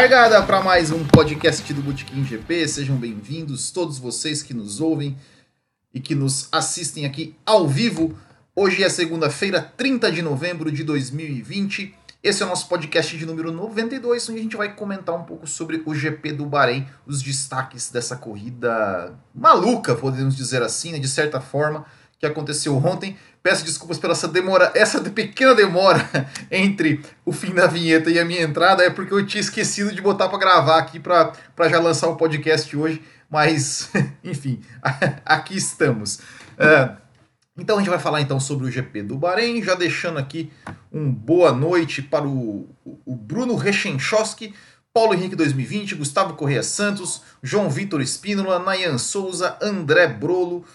[0.00, 2.68] Largada para mais um podcast do Botequim GP.
[2.68, 5.18] Sejam bem-vindos todos vocês que nos ouvem
[5.92, 8.16] e que nos assistem aqui ao vivo.
[8.54, 11.92] Hoje é segunda-feira, 30 de novembro de 2020.
[12.22, 15.48] Esse é o nosso podcast de número 92, onde a gente vai comentar um pouco
[15.48, 21.08] sobre o GP do Bahrein, os destaques dessa corrida maluca, podemos dizer assim, né, de
[21.08, 21.84] certa forma,
[22.20, 23.16] que aconteceu ontem.
[23.48, 26.06] Peço desculpas pela essa demora, essa pequena demora
[26.52, 30.02] entre o fim da vinheta e a minha entrada, é porque eu tinha esquecido de
[30.02, 31.32] botar para gravar aqui para
[31.70, 33.90] já lançar o podcast hoje, mas
[34.22, 34.60] enfim,
[35.24, 36.20] aqui estamos.
[36.58, 36.90] É,
[37.56, 40.52] então a gente vai falar então sobre o GP do Bahrein, já deixando aqui
[40.92, 44.54] um boa noite para o, o Bruno Rechenchowski,
[44.92, 50.66] Paulo Henrique 2020, Gustavo Correia Santos, João Vitor Espínola, Nayan Souza, André Brolo,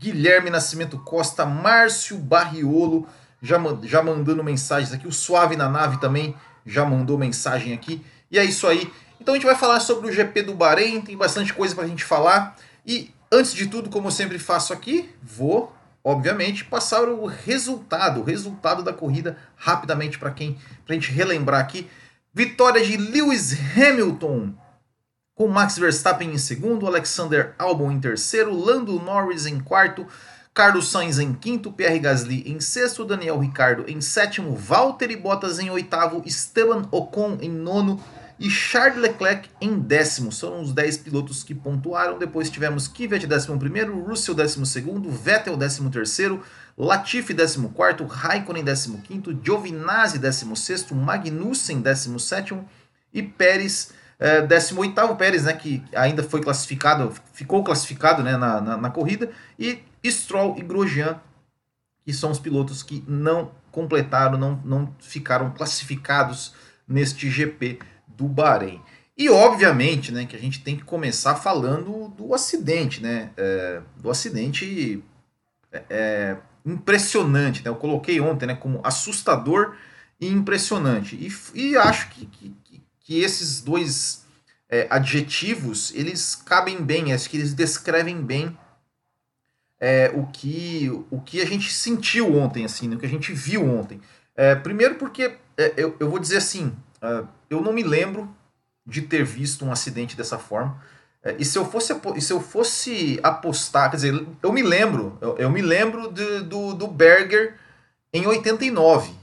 [0.00, 3.06] Guilherme Nascimento Costa, Márcio Barriolo,
[3.42, 6.34] já, já mandando mensagens aqui, o Suave na Nave também
[6.64, 8.02] já mandou mensagem aqui.
[8.30, 8.90] E é isso aí.
[9.20, 11.86] Então a gente vai falar sobre o GP do Bahrein, tem bastante coisa para a
[11.86, 12.56] gente falar.
[12.86, 15.70] E antes de tudo, como eu sempre faço aqui, vou
[16.02, 21.60] obviamente, passar o resultado, o resultado da corrida rapidamente para quem, para a gente relembrar
[21.60, 21.88] aqui.
[22.32, 24.54] Vitória de Lewis Hamilton
[25.40, 30.06] com Max Verstappen em segundo, Alexander Albon em terceiro, Lando Norris em quarto,
[30.52, 35.70] Carlos Sainz em quinto, Pierre Gasly em sexto, Daniel Ricciardo em sétimo, Valtteri Bottas em
[35.70, 38.04] oitavo, Esteban Ocon em nono,
[38.38, 40.30] e Charles Leclerc em décimo.
[40.30, 42.18] São os 10 pilotos que pontuaram.
[42.18, 46.42] Depois tivemos Kvyat décimo primeiro, Russell décimo segundo, Vettel décimo terceiro,
[46.76, 52.68] Latifi décimo quarto, Raikkonen décimo quinto, Giovinazzi décimo sexto, Magnussen décimo sétimo
[53.12, 55.16] e Pérez é, décimo oitavo.
[55.16, 60.56] Pérez, né, que ainda foi classificado, ficou classificado né, na, na, na corrida, e Stroll
[60.58, 61.20] e Grosjean,
[62.04, 66.54] que são os pilotos que não completaram, não, não ficaram classificados
[66.86, 68.80] neste GP do Bahrein.
[69.16, 74.10] E obviamente, né, que a gente tem que começar falando do acidente, né, é, do
[74.10, 75.04] acidente
[75.70, 79.76] é, é, impressionante, né, eu coloquei ontem, né, como assustador
[80.20, 81.16] e impressionante.
[81.16, 82.54] E, e acho que, que,
[83.10, 84.24] que esses dois
[84.68, 88.56] é, adjetivos eles cabem bem, acho que eles descrevem bem
[89.80, 93.32] é, o que o que a gente sentiu ontem, assim, né, o que a gente
[93.32, 94.00] viu ontem.
[94.36, 96.68] É, primeiro porque é, eu, eu vou dizer assim,
[97.02, 98.32] uh, eu não me lembro
[98.86, 100.80] de ter visto um acidente dessa forma.
[101.20, 105.36] É, e se eu fosse, se eu fosse apostar, quer dizer, eu me lembro, eu,
[105.36, 107.56] eu me lembro de, do, do Berger
[108.12, 109.19] em 89,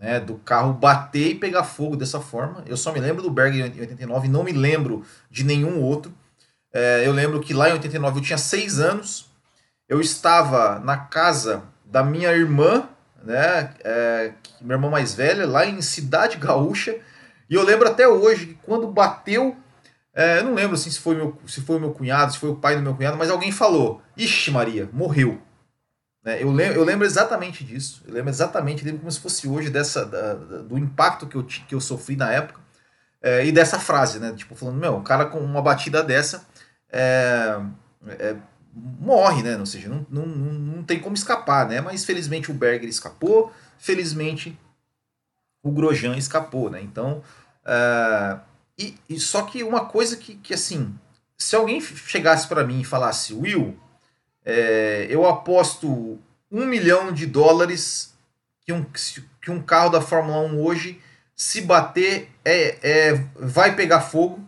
[0.00, 2.64] né, do carro bater e pegar fogo dessa forma.
[2.66, 6.12] Eu só me lembro do Berger em 89, não me lembro de nenhum outro.
[6.72, 9.30] É, eu lembro que lá em 89 eu tinha seis anos,
[9.88, 12.88] eu estava na casa da minha irmã,
[13.22, 16.96] né, é, minha irmã mais velha, lá em Cidade Gaúcha,
[17.48, 19.56] e eu lembro até hoje que quando bateu,
[20.14, 22.50] é, eu não lembro assim, se foi, meu, se foi o meu cunhado, se foi
[22.50, 25.40] o pai do meu cunhado, mas alguém falou: Ixi, Maria, morreu.
[26.24, 28.02] É, eu, lembro, eu lembro exatamente disso.
[28.06, 31.74] Eu lembro exatamente, lembro como se fosse hoje dessa, da, do impacto que eu, que
[31.74, 32.60] eu sofri na época
[33.22, 34.32] é, e dessa frase, né?
[34.34, 36.46] Tipo, falando: Meu, um cara com uma batida dessa
[36.90, 37.60] é,
[38.06, 38.36] é,
[38.74, 39.56] morre, né?
[39.56, 41.80] Ou seja, não, não, não tem como escapar, né?
[41.80, 44.58] Mas felizmente o Berger escapou, felizmente
[45.62, 46.80] o Grosjean escapou, né?
[46.82, 47.22] Então,
[48.78, 50.94] e, e, só que uma coisa que, que assim,
[51.36, 53.78] se alguém chegasse para mim e falasse, Will,
[54.50, 56.18] é, eu aposto
[56.50, 58.12] um milhão de dólares
[58.64, 58.84] que um,
[59.40, 61.00] que um carro da Fórmula 1 hoje,
[61.34, 64.40] se bater, é, é, vai pegar fogo.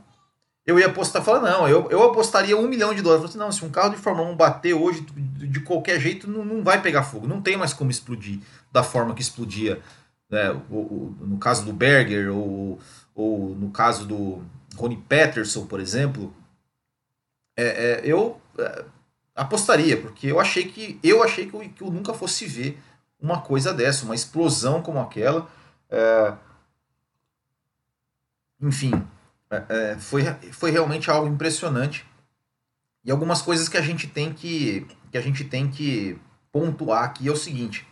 [0.66, 3.24] Eu ia apostar, falar, não, eu, eu apostaria um milhão de dólares.
[3.24, 6.44] Eu falei, não, se um carro de Fórmula 1 bater hoje, de, qualquer jeito, não,
[6.44, 7.26] não vai pegar fogo.
[7.26, 8.40] Não tem mais como explodir
[8.72, 9.80] da forma que explodia
[10.30, 12.80] né, no caso do Berger ou,
[13.14, 14.42] ou no caso do
[14.76, 16.34] Ronnie Peterson, por exemplo,
[17.56, 18.84] é, é, eu é,
[19.34, 22.80] apostaria, porque eu achei que eu achei que eu, que eu, nunca fosse ver
[23.20, 25.48] uma coisa dessa, uma explosão como aquela.
[25.90, 26.34] É,
[28.60, 28.92] enfim,
[29.50, 32.06] é, é, foi, foi realmente algo impressionante.
[33.04, 36.18] E algumas coisas que a gente tem que, que a gente tem que
[36.52, 37.86] pontuar aqui é o seguinte.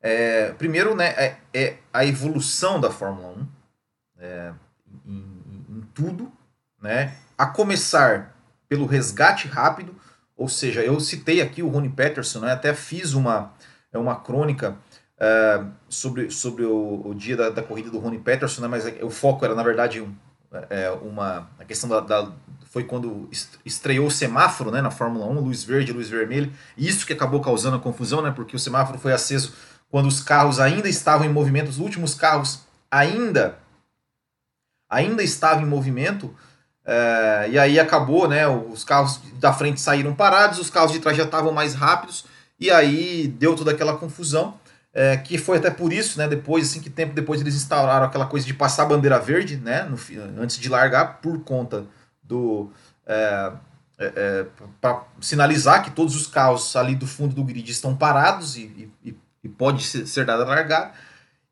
[0.00, 3.48] É, primeiro, né, é, é, a evolução da Fórmula 1
[4.18, 4.52] é,
[5.06, 6.32] em, em, em, tudo,
[6.80, 8.36] né, a começar
[8.68, 9.94] pelo resgate rápido,
[10.36, 13.52] ou seja, eu citei aqui o Rony Peterson, né, até fiz uma,
[13.92, 14.76] é uma crônica
[15.18, 18.98] é, sobre, sobre o, o dia da, da, corrida do Rony Peterson, né, mas é,
[19.02, 20.14] o foco era, na verdade, um,
[20.70, 22.32] é, uma, a questão da, da
[22.70, 23.28] foi quando
[23.64, 27.76] estreou o semáforo né, na Fórmula 1, luz verde, luz vermelha, isso que acabou causando
[27.76, 29.54] a confusão, né, porque o semáforo foi aceso
[29.90, 32.60] quando os carros ainda estavam em movimento, os últimos carros
[32.90, 33.58] ainda
[34.88, 36.34] ainda estava em movimento,
[36.90, 38.48] é, e aí acabou, né?
[38.48, 42.24] Os carros da frente saíram parados, os carros de trás já estavam mais rápidos,
[42.58, 44.58] e aí deu toda aquela confusão.
[44.94, 46.26] É, que foi até por isso, né?
[46.26, 49.82] Depois, assim, que tempo depois eles instauraram aquela coisa de passar a bandeira verde, né?
[49.82, 49.98] No,
[50.42, 51.84] antes de largar, por conta
[52.22, 52.72] do.
[53.06, 53.52] É,
[53.98, 54.46] é, é
[54.80, 59.14] para sinalizar que todos os carros ali do fundo do grid estão parados e, e,
[59.44, 60.94] e pode ser, ser dada a largar.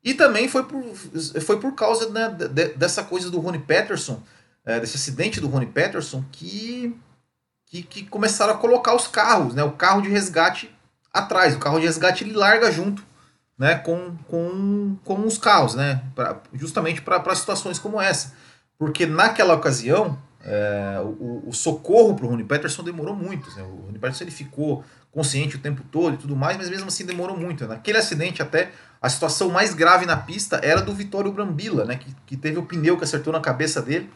[0.03, 0.83] E também foi por,
[1.41, 4.21] foi por causa né, de, dessa coisa do Rony Peterson,
[4.67, 6.93] é, desse acidente do Rony Peterson, que,
[7.65, 10.69] que, que, começaram a colocar os carros, né, o carro de resgate
[11.13, 11.55] atrás.
[11.55, 13.01] O carro de resgate ele larga junto
[13.57, 18.33] né, com, com, com os carros, né, pra, justamente para situações como essa.
[18.77, 23.49] Porque naquela ocasião, é, o, o, socorro para o Rony Peterson demorou muito.
[23.55, 23.63] Né?
[23.63, 27.05] O Rony Peterson ele ficou consciente o tempo todo e tudo mais, mas mesmo assim
[27.05, 27.65] demorou muito.
[27.65, 28.71] Naquele acidente, até
[29.01, 32.63] a situação mais grave na pista era do Vitório Brambila, né, que, que teve o
[32.63, 34.09] pneu que acertou na cabeça dele.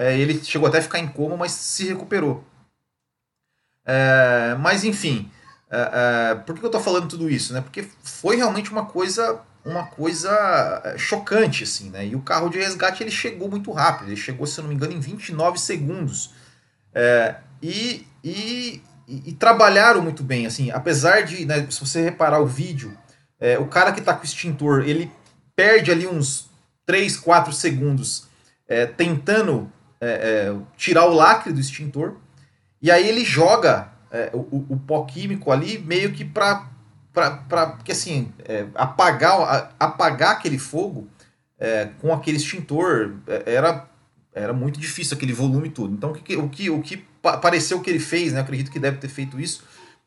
[0.00, 2.42] É, ele chegou até a ficar em coma, mas se recuperou.
[3.84, 5.30] É, mas enfim,
[5.70, 7.52] é, é, por que eu estou falando tudo isso?
[7.52, 7.60] Né?
[7.60, 10.30] Porque foi realmente uma coisa uma coisa
[10.84, 12.06] é, chocante, assim, né?
[12.06, 14.74] E o carro de resgate ele chegou muito rápido, ele chegou, se eu não me
[14.74, 16.30] engano, em 29 segundos.
[16.94, 22.46] É, e, e, e, trabalharam muito bem, assim, apesar de, né, se você reparar o
[22.46, 22.96] vídeo,
[23.38, 25.12] é, o cara que está com o extintor, ele
[25.54, 26.48] perde ali uns
[26.86, 28.26] 3, 4 segundos
[28.66, 29.70] é, tentando
[30.00, 32.16] é, tirar o lacre do extintor,
[32.80, 36.68] e aí ele joga é, o, o, pó químico ali meio que para
[37.76, 41.08] porque assim é, apagar apagar aquele fogo
[41.58, 43.88] é, com aquele extintor é, era
[44.32, 47.90] era muito difícil aquele volume todo então o que o que, o que pareceu que
[47.90, 49.64] ele fez né acredito que deve ter feito isso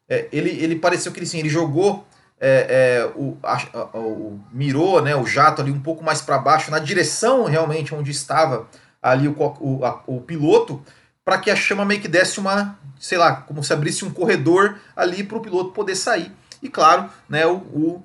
[0.09, 2.05] é, ele ele pareceu que ele sim ele jogou
[2.39, 6.71] é, o, a, a, o mirou né o jato ali um pouco mais para baixo
[6.71, 8.67] na direção realmente onde estava
[9.03, 10.81] ali o, o, a, o piloto
[11.23, 14.79] para que a chama meio que desse uma, sei lá, como se abrisse um corredor
[14.95, 16.31] ali para o piloto poder sair.
[16.61, 18.01] E claro, né, o,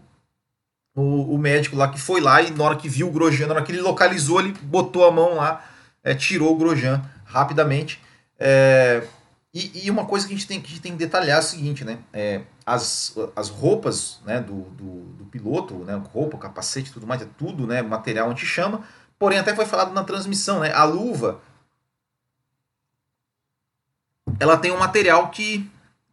[0.95, 3.55] o, o, médico lá que foi lá e na hora que viu o Grosjean, na
[3.55, 5.65] hora que ele localizou, ele botou a mão lá,
[6.03, 8.01] é, tirou o Grosjean rapidamente.
[8.39, 9.05] É,
[9.53, 11.85] e, e, uma coisa que a gente tem que, tem que detalhar é o seguinte,
[11.85, 11.99] né?
[12.13, 17.27] É, as, as roupas né, do, do, do, piloto, né, roupa, capacete tudo mais, é
[17.39, 18.83] tudo né, material anti-chama.
[19.19, 20.73] Porém, até foi falado na transmissão, né?
[20.73, 21.41] A luva
[24.39, 25.69] ela tem um material que,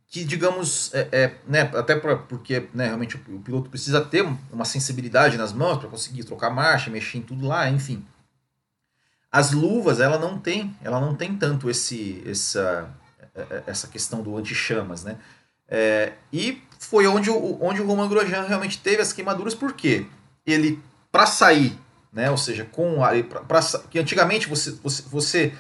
[0.08, 4.26] que digamos, é, é né, até pra, porque né, realmente o, o, piloto precisa ter
[4.52, 8.06] uma sensibilidade nas mãos para conseguir trocar marcha, mexer em tudo lá, enfim.
[9.32, 12.90] As luvas, ela não tem, ela não tem tanto esse, essa,
[13.36, 15.18] é, é, essa questão do anti-chamas, né?
[15.68, 20.06] É, e foi onde o, onde o Roman Grosjean realmente teve as queimaduras, porque
[20.46, 20.82] ele,
[21.12, 21.78] para sair,
[22.16, 23.60] né, ou seja, com a, pra, pra,
[23.92, 25.54] que antigamente você, você, você,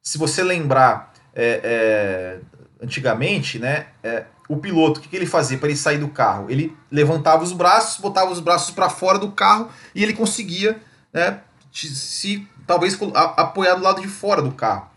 [0.00, 2.40] se você lembrar é, é,
[2.80, 6.48] antigamente, né, é, o piloto, o que, que ele fazia para ele sair do carro?
[6.48, 10.80] Ele levantava os braços, botava os braços para fora do carro e ele conseguia
[11.12, 11.40] né,
[11.72, 14.88] se talvez apoiar do lado de fora do carro.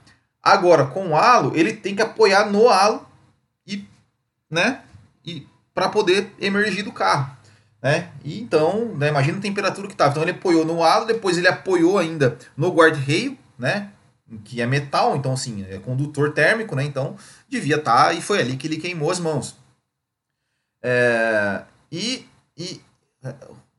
[0.43, 3.05] Agora, com o halo, ele tem que apoiar no halo
[3.65, 3.83] e,
[4.49, 4.83] né,
[5.25, 7.35] e para poder emergir do carro.
[7.81, 8.11] Né?
[8.23, 10.11] E então, né, imagina a temperatura que estava.
[10.11, 13.91] Então ele apoiou no halo, depois ele apoiou ainda no guarda-reio, né?
[14.43, 16.83] que é metal, então assim, é condutor térmico, né?
[16.83, 17.15] Então
[17.47, 19.57] devia estar tá, e foi ali que ele queimou as mãos.
[20.83, 22.81] É, e, e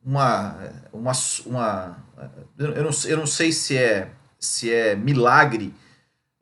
[0.05, 0.57] uma,
[0.93, 1.13] uma,
[1.47, 1.97] uma
[2.59, 5.75] eu, não, eu não sei se é se é milagre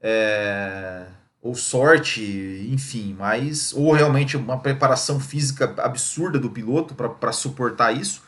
[0.01, 1.07] é,
[1.41, 8.23] ou sorte, enfim, mas ou realmente uma preparação física absurda do piloto para suportar isso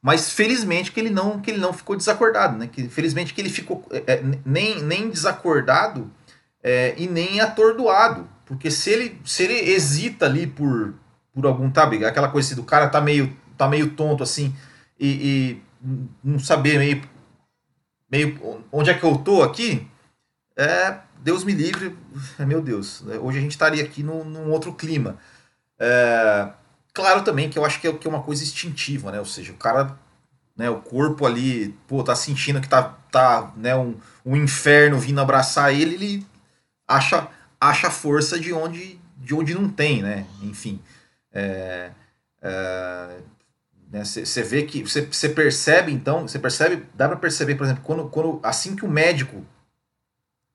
[0.00, 2.68] mas felizmente que ele não que ele não ficou desacordado, né?
[2.68, 6.10] Que felizmente que ele ficou é, é, nem, nem desacordado
[6.62, 10.94] é, e nem atordoado, porque se ele se ele hesita ali por
[11.34, 14.54] por algum sabe aquela coisa assim, do cara tá meio tá meio tonto assim
[14.98, 15.62] e, e
[16.22, 17.02] não saber meio
[18.10, 19.86] meio onde é que eu tô aqui,
[20.56, 21.96] é Deus me livre,
[22.38, 25.18] meu Deus, hoje a gente estaria aqui num, num outro clima.
[25.78, 26.50] É,
[26.98, 29.20] Claro também que eu acho que é, que é uma coisa instintiva, né?
[29.20, 29.96] Ou seja, o cara,
[30.56, 33.94] né, o corpo ali, pô, tá sentindo que tá, tá né, um,
[34.26, 36.26] um inferno vindo abraçar ele, ele
[36.88, 37.28] acha,
[37.60, 40.26] acha força de onde, de onde não tem, né?
[40.42, 40.80] Enfim.
[41.32, 41.92] É,
[42.42, 43.18] é,
[44.02, 48.08] você né, vê que você percebe então você percebe dá para perceber por exemplo quando,
[48.08, 49.44] quando assim que o médico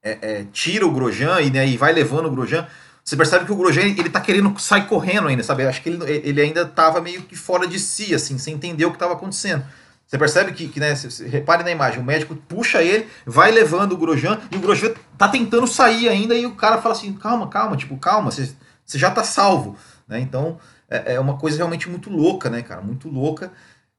[0.04, 2.68] é, é, tira o Grosjean e, né, e vai levando o Grosjean
[3.04, 5.66] você percebe que o Grosjean, ele tá querendo sair correndo ainda, sabe?
[5.66, 8.92] Acho que ele, ele ainda tava meio que fora de si, assim, sem entender o
[8.92, 9.64] que estava acontecendo.
[10.08, 10.94] Você percebe que, que né,
[11.28, 15.28] repare na imagem, o médico puxa ele, vai levando o Grosjean, e o Grosjean tá
[15.28, 18.54] tentando sair ainda, e o cara fala assim, calma, calma, tipo, calma, você,
[18.86, 19.76] você já tá salvo.
[20.08, 20.22] Né?
[20.22, 20.58] Então,
[20.90, 22.82] é, é uma coisa realmente muito louca, né, cara?
[22.82, 23.52] Muito louca.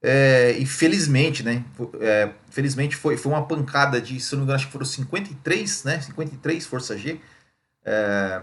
[0.07, 1.65] É, e felizmente, né?
[1.99, 5.83] É, felizmente foi, foi uma pancada de, se não me engano, acho que foram 53,
[5.83, 5.99] né?
[5.99, 7.19] 53 Força G.
[7.83, 8.41] É,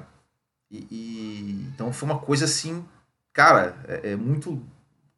[0.69, 2.85] e, e, então foi uma coisa assim,
[3.33, 4.61] cara, é, é, muito.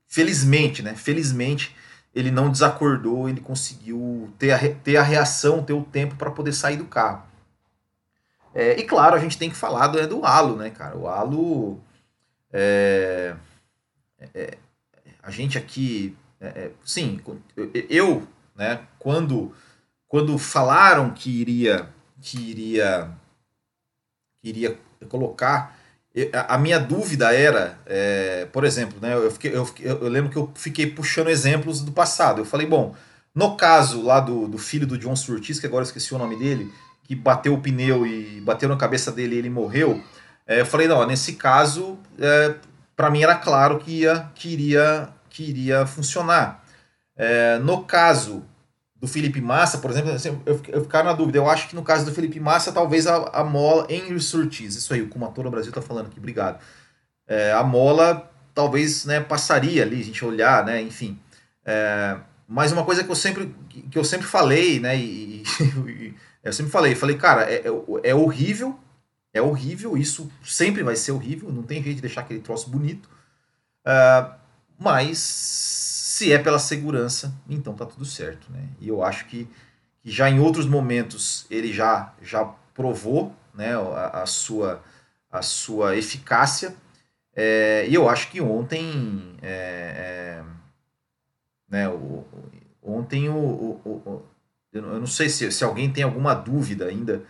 [0.06, 0.94] Felizmente, né?
[0.94, 1.74] Felizmente
[2.14, 6.52] ele não desacordou, ele conseguiu ter a, ter a reação, ter o tempo para poder
[6.52, 7.24] sair do carro.
[8.54, 10.20] É, e claro, a gente tem que falar do, é, do
[10.56, 10.94] né, cara?
[10.94, 11.80] O halo.
[12.52, 13.34] É,
[14.34, 14.58] é,
[15.22, 16.14] a gente aqui.
[16.44, 17.20] É, é, sim,
[17.88, 19.52] eu, né, quando,
[20.06, 21.88] quando falaram que iria.
[22.20, 23.10] Que iria,
[24.40, 24.78] que iria
[25.10, 25.76] colocar
[26.48, 30.50] a minha dúvida era, é, por exemplo, né, eu, fiquei, eu, eu, lembro que eu
[30.54, 32.40] fiquei puxando exemplos do passado.
[32.40, 32.94] Eu falei, bom,
[33.34, 36.36] no caso lá do, do filho do John Surtis, que agora eu esqueci o nome
[36.36, 36.72] dele,
[37.02, 40.00] que bateu o pneu e bateu na cabeça dele e ele morreu,
[40.46, 42.54] é, eu falei, não, nesse caso, é,
[42.94, 46.64] para mim era claro que, ia, que, iria, que iria funcionar.
[47.16, 48.44] É, no caso
[48.94, 51.38] do Felipe Massa, por exemplo, assim, eu, eu ficava na dúvida.
[51.38, 54.94] Eu acho que no caso do Felipe Massa, talvez a, a mola em Surtis, isso
[54.94, 56.60] aí, o Kumatora Brasil tá falando aqui, obrigado.
[57.26, 61.18] É, a mola talvez né, passaria ali, a gente olhar, né, enfim.
[61.66, 63.52] É, mas uma coisa que eu sempre,
[63.90, 66.14] que eu sempre falei, né, e, e
[66.44, 68.78] eu sempre falei, falei, cara, é, é, é horrível,
[69.32, 73.08] é horrível, isso sempre vai ser horrível, não tem jeito de deixar aquele troço bonito,
[73.84, 74.43] uh,
[74.78, 78.68] mas se é pela segurança, então tá tudo certo, né?
[78.80, 79.48] E eu acho que,
[80.02, 84.82] que já em outros momentos ele já já provou, né, a, a sua
[85.30, 86.74] a sua eficácia.
[87.34, 90.44] É, e eu acho que ontem, é, é,
[91.68, 92.24] né, o,
[92.80, 94.22] ontem o, o, o,
[94.72, 97.24] eu não sei se, se alguém tem alguma dúvida ainda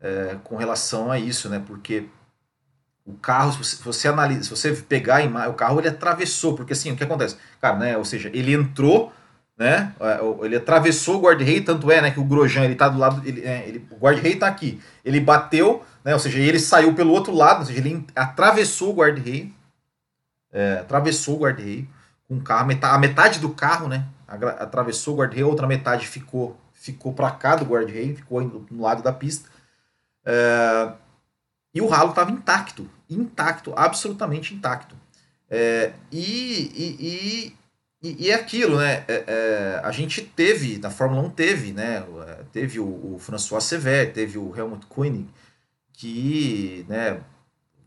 [0.00, 1.62] é, com relação a isso, né?
[1.66, 2.08] Porque
[3.08, 6.96] o carro, se você analisa, se você pegar o carro, ele atravessou, porque assim, o
[6.96, 7.36] que acontece?
[7.58, 9.10] Cara, né, ou seja, ele entrou,
[9.56, 12.98] né, é, ele atravessou o guarda-rei, tanto é, né, que o Grosjean, ele tá do
[12.98, 16.94] lado, ele, é, ele o guarda-rei tá aqui, ele bateu, né, ou seja, ele saiu
[16.94, 19.54] pelo outro lado, ou seja, ele atravessou o guarda-rei,
[20.52, 21.88] é, atravessou o guarda-rei
[22.28, 26.60] com o carro, a metade do carro, né, atravessou o guarda-rei, a outra metade ficou,
[26.74, 29.48] ficou para cá do guarda-rei, ficou no lado da pista,
[30.26, 30.92] é,
[31.74, 34.96] e o ralo estava intacto, intacto, absolutamente intacto.
[35.50, 37.56] É, e, e,
[38.02, 39.04] e, e, é aquilo, né?
[39.08, 42.04] É, é, a gente teve, na Fórmula 1 teve, né?
[42.52, 45.28] Teve o, o François Sever, teve o Helmut Koenig,
[45.92, 47.20] que né,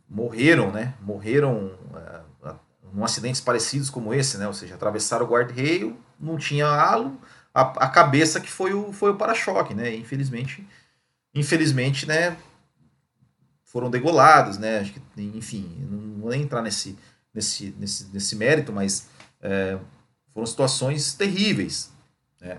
[0.10, 0.94] morreram, né?
[1.02, 2.54] Morreram é,
[2.94, 4.48] em acidentes parecidos como esse, né?
[4.48, 7.18] Ou seja, atravessaram o guarda-reio, não tinha halo,
[7.54, 9.94] a, a cabeça que foi o, foi o para-choque, né?
[9.96, 10.66] infelizmente,
[11.34, 12.36] infelizmente, né?
[13.72, 14.80] Foram degolados, né?
[14.80, 16.98] Acho que, enfim, não vou nem entrar nesse,
[17.34, 19.08] nesse, nesse, nesse mérito, mas
[19.42, 19.78] é,
[20.34, 21.90] foram situações terríveis.
[22.42, 22.58] Né?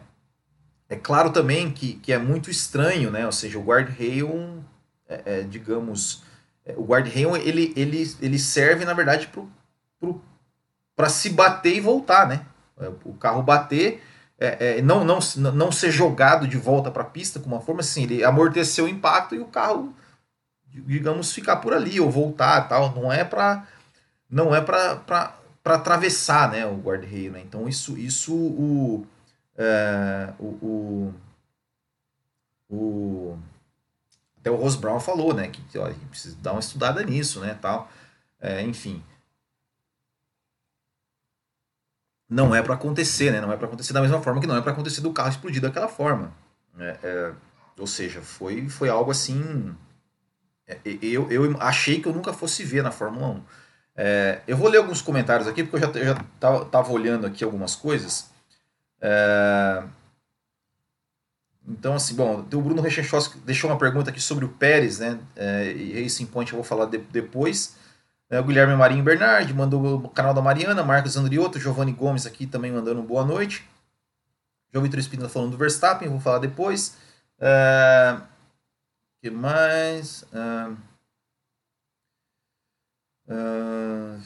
[0.88, 3.26] É claro também que, que é muito estranho, né?
[3.26, 4.64] Ou seja, o guard-rail,
[5.06, 6.22] é, é, digamos,
[6.64, 9.30] é, o guard-rail ele, ele, ele serve, na verdade,
[10.96, 12.46] para se bater e voltar, né?
[12.80, 14.02] É, o carro bater,
[14.38, 18.04] é, não, não, não ser jogado de volta para a pista com uma forma assim,
[18.04, 19.94] ele amorteceu o impacto e o carro
[20.72, 22.94] digamos, ficar por ali ou voltar tal.
[22.94, 23.66] Não é para
[24.30, 27.32] não é para atravessar né, o guarda-reio.
[27.32, 27.40] Né?
[27.40, 29.06] Então, isso, isso o,
[29.56, 31.14] é, o,
[32.70, 33.38] o, o,
[34.38, 37.90] até o Rose Brown falou né, que ó, precisa dar uma estudada nisso, né, tal.
[38.40, 39.02] É, enfim.
[42.28, 43.42] Não é para acontecer, né?
[43.42, 45.60] Não é para acontecer da mesma forma que não é para acontecer do carro explodir
[45.60, 46.32] daquela forma.
[46.78, 47.34] É, é,
[47.78, 49.76] ou seja, foi, foi algo assim
[51.02, 53.42] eu, eu achei que eu nunca fosse ver na Fórmula 1.
[53.94, 57.26] É, eu vou ler alguns comentários aqui, porque eu já, eu já tava, tava olhando
[57.26, 58.30] aqui algumas coisas.
[59.00, 59.82] É,
[61.66, 65.18] então, assim, bom, o Bruno Rechenchowski deixou uma pergunta aqui sobre o Pérez, né?
[65.36, 67.76] É, e Racing Point eu vou falar de, depois.
[68.28, 72.46] É, o Guilherme Marinho Bernardi mandou o canal da Mariana, Marcos Andriotto, Giovanni Gomes aqui
[72.46, 73.64] também mandando boa noite.
[74.72, 76.96] João Vitor Espíndola falando do Verstappen, vou falar depois.
[77.38, 78.16] É,
[79.22, 80.24] que mais?
[80.32, 80.76] Uh,
[83.28, 84.20] uh...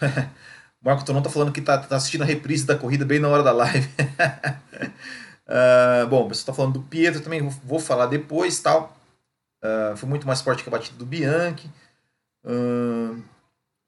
[0.82, 3.44] Marco Tonon tá falando que tá, tá, assistindo a reprise da corrida bem na hora
[3.44, 3.88] da live.
[5.46, 8.98] uh, bom, você tá falando do Pietro também, vou, falar depois tal.
[9.96, 11.70] Foi muito mais forte que a batida do Bianchi.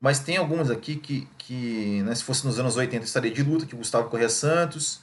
[0.00, 3.66] Mas tem alguns aqui que, que né, se fosse nos anos 80 estaria de luta,
[3.66, 5.02] que o Gustavo Correia Santos.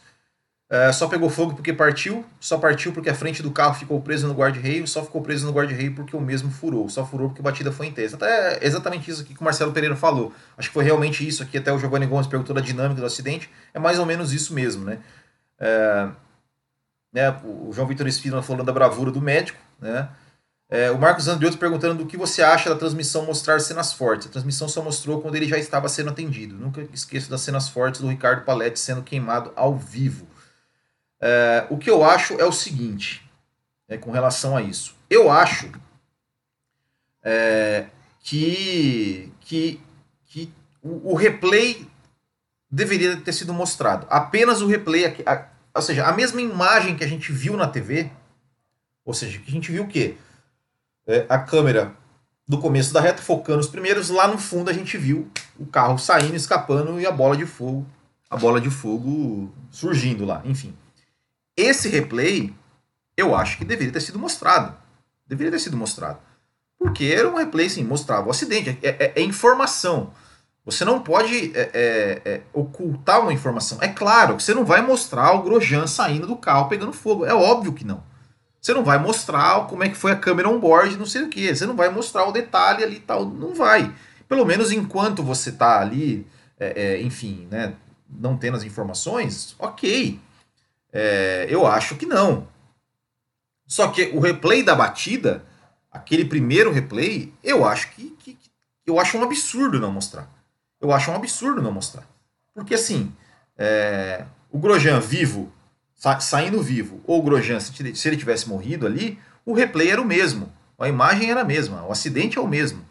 [0.69, 4.27] É, só pegou fogo porque partiu, só partiu porque a frente do carro ficou preso
[4.27, 7.43] no guarda-reio, só ficou preso no guarda-reio porque o mesmo furou, só furou porque a
[7.43, 8.15] batida foi intensa.
[8.15, 10.33] Até exatamente isso aqui que o Marcelo Pereira falou.
[10.57, 13.49] Acho que foi realmente isso aqui, até o Giovanni Gomes perguntou da dinâmica do acidente,
[13.73, 14.99] é mais ou menos isso mesmo, né?
[15.59, 16.09] É,
[17.13, 20.09] né o João Vitor Espírito falando da bravura do médico, né?
[20.69, 24.25] É, o Marcos Andriotto perguntando do que você acha da transmissão mostrar cenas fortes.
[24.25, 26.55] A transmissão só mostrou quando ele já estava sendo atendido.
[26.55, 30.25] Nunca esqueço das cenas fortes do Ricardo Paletti sendo queimado ao vivo.
[31.25, 33.25] É, o que eu acho é o seguinte,
[33.87, 34.93] é, com relação a isso.
[35.09, 35.71] Eu acho
[37.23, 37.85] é,
[38.19, 39.79] que, que,
[40.25, 41.87] que o, o, replay
[42.69, 44.05] deveria ter sido mostrado.
[44.09, 47.69] Apenas o replay, a, a, ou seja, a mesma imagem que a gente viu na
[47.69, 48.11] TV,
[49.05, 50.17] ou seja, que a gente viu o quê?
[51.07, 51.95] É, a câmera
[52.45, 55.97] do começo da reta focando os primeiros, lá no fundo a gente viu o carro
[55.97, 57.85] saindo, escapando e a bola de fogo,
[58.29, 60.75] a bola de fogo surgindo lá, enfim.
[61.55, 62.53] Esse replay,
[63.15, 64.75] eu acho que deveria ter sido mostrado.
[65.27, 66.19] Deveria ter sido mostrado.
[66.77, 68.77] Porque era um replay, sim, mostrava o acidente.
[68.81, 70.11] É, é, é informação.
[70.65, 73.77] Você não pode é, é, é, ocultar uma informação.
[73.81, 77.25] É claro que você não vai mostrar o Grosjean saindo do carro pegando fogo.
[77.25, 78.03] É óbvio que não.
[78.61, 81.53] Você não vai mostrar como é que foi a câmera on-board, não sei o que.
[81.53, 83.25] Você não vai mostrar o detalhe ali e tal.
[83.25, 83.93] Não vai.
[84.27, 86.25] Pelo menos enquanto você está ali,
[86.57, 87.73] é, enfim, né,
[88.09, 90.19] não tendo as informações, ok.
[90.93, 92.47] É, eu acho que não.
[93.65, 95.43] Só que o replay da batida,
[95.91, 98.51] aquele primeiro replay, eu acho que, que, que
[98.85, 100.29] eu acho um absurdo não mostrar.
[100.79, 102.07] Eu acho um absurdo não mostrar.
[102.53, 103.11] Porque assim,
[103.57, 105.51] é, o Grosjean vivo,
[105.95, 110.01] sa saindo vivo, ou o Grosjean, se, se ele tivesse morrido ali, o replay era
[110.01, 110.53] o mesmo.
[110.77, 112.85] A imagem era a mesma, o acidente é o mesmo.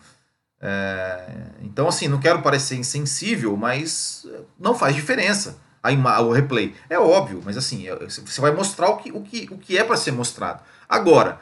[0.61, 1.27] É,
[1.61, 4.27] então, assim, não quero parecer insensível, mas
[4.59, 6.75] não faz diferença a o replay.
[6.89, 9.97] É óbvio, mas assim, você vai mostrar o que, o que, o que é para
[9.97, 10.63] ser mostrado.
[10.89, 11.41] Agora,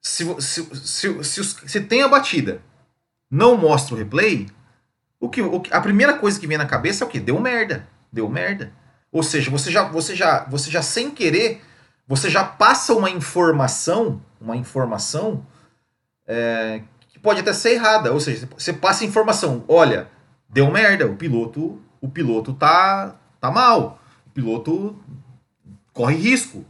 [0.00, 2.60] se, se, se, se, se tem a batida,
[3.30, 4.48] não mostra o replay,
[5.20, 7.20] o que, o que, a primeira coisa que vem na cabeça é o que?
[7.20, 7.88] Deu merda.
[8.12, 8.72] Deu merda.
[9.12, 11.62] Ou seja, você já, você já, você já sem querer,
[12.08, 15.46] você já passa uma informação, uma informação
[16.26, 18.12] é, que pode até ser errada.
[18.12, 20.08] Ou seja, você passa informação, olha,
[20.48, 24.00] deu merda, o piloto o piloto tá, tá mal.
[24.26, 25.00] O piloto
[25.92, 26.66] corre risco.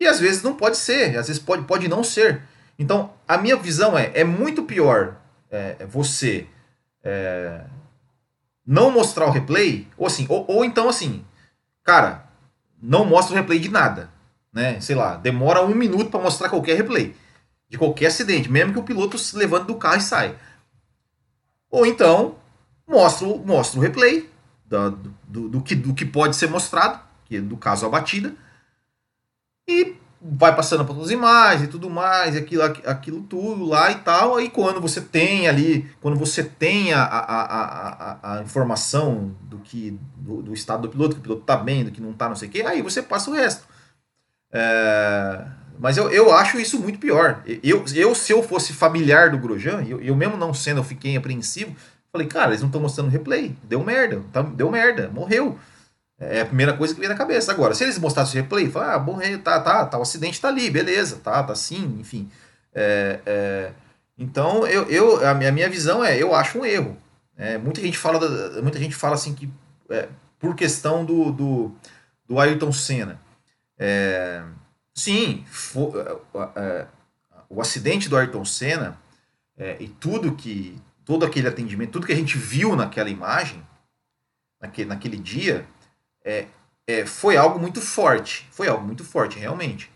[0.00, 2.42] E às vezes não pode ser, às vezes pode, pode não ser.
[2.76, 5.16] Então, a minha visão é: é muito pior
[5.48, 6.48] é, é você
[7.04, 7.64] é,
[8.66, 11.24] não mostrar o replay, ou assim, ou, ou então assim,
[11.84, 12.26] cara,
[12.82, 14.10] não mostra o replay de nada.
[14.52, 14.80] Né?
[14.80, 17.14] Sei lá, demora um minuto para mostrar qualquer replay.
[17.68, 20.36] De qualquer acidente, mesmo que o piloto se levante do carro e saia.
[21.70, 22.36] Ou então,
[22.92, 24.30] mostra, mostra o replay
[24.66, 24.90] do,
[25.26, 28.34] do, do, que, do que pode ser mostrado, que é do caso a batida,
[29.66, 34.36] e vai passando para as imagens e tudo mais, aquilo, aquilo tudo lá e tal.
[34.36, 39.98] Aí quando você tem ali, quando você tem a, a, a, a, informação do que
[40.16, 42.36] do, do, estado do piloto, que o piloto está bem, do que não está, não
[42.36, 43.64] sei o que, aí você passa o resto.
[44.52, 45.44] É,
[45.78, 47.42] mas eu, eu acho isso muito pior.
[47.62, 51.16] Eu, eu, se eu fosse familiar do Grosjean, eu, eu mesmo não sendo, eu fiquei
[51.16, 51.74] apreensivo,
[52.12, 53.56] Falei, cara, eles não estão mostrando replay.
[53.64, 54.22] Deu merda.
[54.30, 55.08] Tá, deu merda.
[55.08, 55.58] Morreu.
[56.22, 57.50] É a primeira coisa que veio na cabeça.
[57.50, 60.48] Agora, se eles mostrassem o replay, fala, ah, morreu, tá, tá, tá, o acidente tá
[60.48, 62.30] ali, beleza, tá, tá sim, enfim.
[62.72, 63.72] É, é,
[64.16, 66.96] então, eu, eu, a, minha, a minha visão é, eu acho um erro.
[67.36, 68.20] É, muita gente fala,
[68.62, 69.50] muita gente fala assim que
[69.90, 71.72] é, por questão do, do,
[72.28, 73.20] do Ayrton Senna.
[73.76, 74.44] É,
[74.94, 76.22] sim, for,
[76.54, 76.86] é,
[77.48, 78.96] o acidente do Ayrton Senna
[79.78, 83.66] e tudo que todo aquele atendimento, tudo que a gente viu naquela imagem,
[84.60, 85.66] naquele, naquele dia,
[86.24, 86.46] é,
[86.86, 88.48] é, foi algo muito forte.
[88.50, 89.90] Foi algo muito forte, realmente.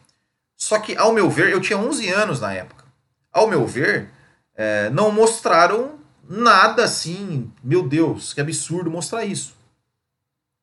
[0.57, 2.85] Só que, ao meu ver, eu tinha 11 anos na época.
[3.33, 4.11] Ao meu ver,
[4.55, 7.53] é, não mostraram nada assim.
[7.63, 9.55] Meu Deus, que absurdo mostrar isso.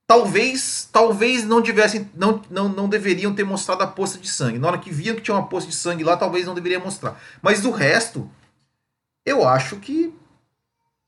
[0.06, 4.60] Talvez, talvez não tivessem, não, não, não deveriam ter mostrado a poça de sangue.
[4.60, 7.20] Na hora que viam que tinha uma poça de sangue lá, talvez não deveria mostrar.
[7.42, 8.30] Mas do resto,
[9.26, 10.14] eu acho que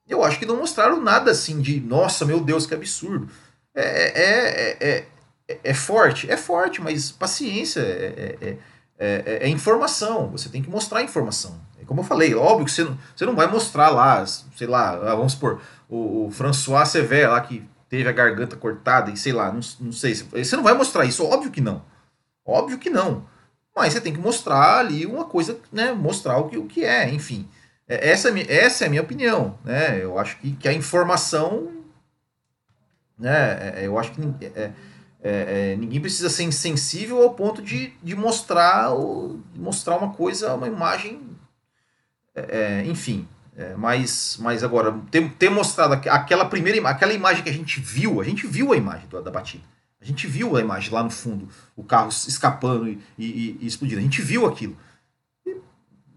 [0.08, 3.30] eu acho que não mostraram nada assim de, nossa, meu Deus, que absurdo.
[3.74, 5.08] É, é, é,
[5.48, 8.58] é, é forte, é forte, mas paciência, é,
[8.98, 10.30] é, é, informação.
[10.32, 11.60] Você tem que mostrar informação.
[11.86, 15.34] Como eu falei, óbvio que você não, você não vai mostrar lá, sei lá, vamos
[15.34, 19.60] supor, o, o François Sever lá que teve a garganta cortada e sei lá, não,
[19.80, 20.15] não sei.
[20.15, 21.84] Você não vai mostrar isso, óbvio que não.
[22.46, 23.26] Óbvio que não.
[23.76, 25.91] Mas você tem que mostrar ali uma coisa, né?
[25.91, 27.48] Mostrar o que, o que é, enfim.
[27.88, 30.04] É, essa, é, essa é a minha opinião, né?
[30.04, 31.71] Eu acho que, que a informação,
[33.17, 33.82] né?
[33.82, 34.71] É, eu acho que é,
[35.21, 40.67] é, ninguém precisa ser insensível ao ponto de, de mostrar, o, mostrar uma coisa, uma
[40.67, 41.21] imagem,
[42.36, 43.28] é, enfim.
[43.78, 48.24] mas, mas agora, ter, ter mostrado aquela primeira aquela imagem que a gente viu, a
[48.24, 49.63] gente viu a imagem da, da batida.
[50.02, 54.00] A gente viu a imagem lá no fundo, o carro escapando e, e, e explodindo.
[54.00, 54.78] A gente viu aquilo.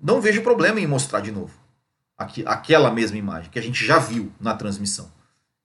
[0.01, 1.53] Não vejo problema em mostrar de novo
[2.19, 5.11] aqui, aquela mesma imagem que a gente já viu na transmissão.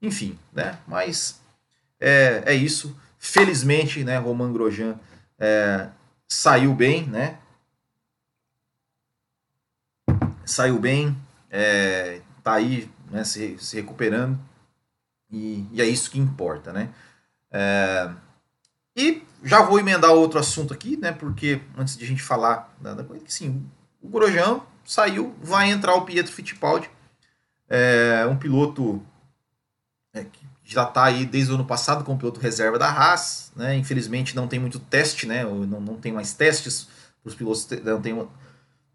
[0.01, 0.77] Enfim, né?
[0.87, 1.41] Mas
[1.99, 2.95] é, é isso.
[3.17, 4.99] Felizmente, né, Roman Grosjean
[5.39, 5.89] é,
[6.27, 7.39] saiu bem, né?
[10.45, 11.17] Saiu bem,
[11.49, 14.37] é, tá aí né, se, se recuperando
[15.31, 16.93] e, e, é isso que importa, né?
[17.49, 18.11] É,
[18.95, 21.13] e já vou emendar outro assunto aqui, né?
[21.13, 23.65] Porque antes de a gente falar da coisa, sim,
[24.03, 26.89] o Grosjean saiu, vai entrar o Pietro Fittipaldi,
[27.69, 29.01] é, um piloto
[30.13, 33.75] é, que já está aí desde o ano passado como piloto reserva da Haas, né?
[33.75, 35.43] Infelizmente não tem muito teste, né?
[35.43, 36.87] Não, não tem mais testes
[37.23, 38.27] os pilotos, não tem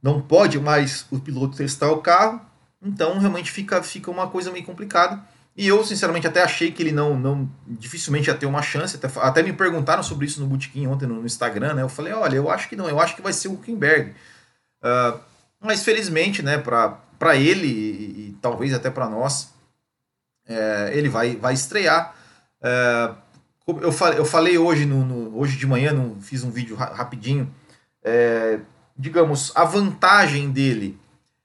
[0.03, 2.41] não pode mais o piloto testar o carro,
[2.81, 5.21] então realmente fica, fica uma coisa meio complicada.
[5.57, 8.95] E eu, sinceramente, até achei que ele não, não dificilmente ia ter uma chance.
[8.95, 11.83] Até, até me perguntaram sobre isso no Bootkin ontem no, no, Instagram, né?
[11.83, 14.15] Eu falei, olha, eu acho que não, eu acho que vai ser o Huckenberg.
[14.83, 15.19] Uh,
[15.61, 19.53] mas felizmente, né, para ele e, e, talvez até para nós,
[20.47, 22.15] é, ele vai, vai estrear.
[22.63, 23.11] É,
[23.67, 27.53] eu, falei, eu falei hoje, no, no, hoje de manhã, no, fiz um vídeo rapidinho.
[28.03, 28.61] É,
[28.97, 30.99] digamos, a vantagem dele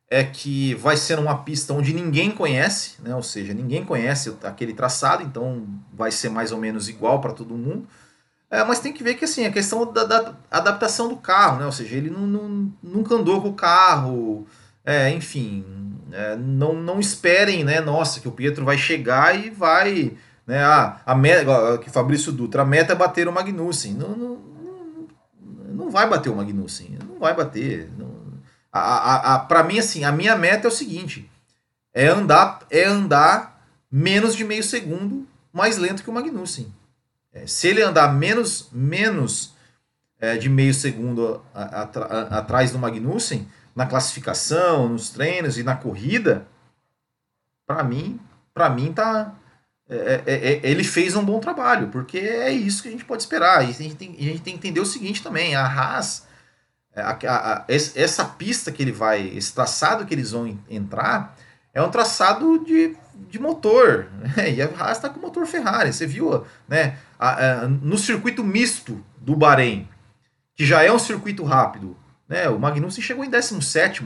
[0.09, 3.15] é que vai ser uma pista onde ninguém conhece, né?
[3.15, 7.55] ou seja, ninguém conhece aquele traçado, então vai ser mais ou menos igual para todo
[7.55, 7.87] mundo.
[8.53, 11.65] É, mas tem que ver que assim, a questão da, da adaptação do carro, né?
[11.65, 14.45] ou seja, ele não, não, nunca andou com o carro,
[14.85, 15.65] é, enfim,
[16.11, 17.81] é, não, não esperem, né?
[17.81, 20.15] Nossa, que o Pietro vai chegar e vai.
[20.45, 23.95] Né, ah, a meta, que Fabrício Dutra, a meta é bater o Magnussen.
[23.95, 24.39] Não, não,
[25.69, 27.89] não, vai bater o Magnussen, não vai bater.
[27.97, 28.13] Não,
[28.71, 31.27] a, a, a, para mim, assim, a minha meta é o seguinte:
[31.91, 36.71] é andar, é andar menos de meio segundo mais lento que o Magnussen.
[37.33, 39.55] É, se ele andar menos, menos
[40.19, 46.45] é, de meio segundo atrás do Magnussen, na classificação, nos treinos e na corrida,
[47.65, 48.19] para mim,
[48.53, 49.33] para mim tá
[49.89, 53.21] é, é, é, ele fez um bom trabalho, porque é isso que a gente pode
[53.21, 53.63] esperar.
[53.63, 56.25] E a gente tem, a gente tem que entender o seguinte também: a Haas,
[56.95, 61.37] é, a, a, a, essa pista que ele vai, esse traçado que eles vão entrar,
[61.73, 62.95] é um traçado de,
[63.29, 64.07] de motor.
[64.37, 64.53] Né?
[64.53, 65.91] E a Haas está com motor Ferrari.
[65.91, 66.97] Você viu né,
[67.81, 69.87] no circuito misto do Bahrein,
[70.55, 72.47] que já é um circuito rápido, né?
[72.49, 74.05] O Magnussen chegou em 17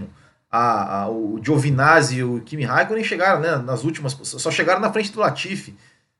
[0.50, 4.92] a, a, o Giovinazzi e o Kimi Raikkonen chegaram né, nas últimas, só chegaram na
[4.92, 5.76] frente do Latifi,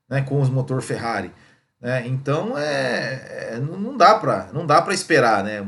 [0.10, 1.32] né, com os motor Ferrari.
[1.80, 2.08] Né?
[2.08, 5.62] Então é, é não dá para não dá para esperar, né,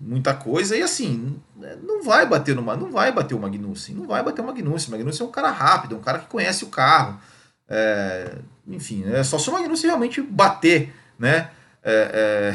[0.00, 1.40] muita coisa e assim
[1.82, 4.88] não vai bater no não vai bater o Magnussen, não vai bater o Magnussen.
[4.88, 7.20] O Magnussen é um cara rápido, é um cara que conhece o carro.
[7.68, 11.50] É, enfim, é só se o Magnussen realmente bater, né?
[11.82, 12.54] É,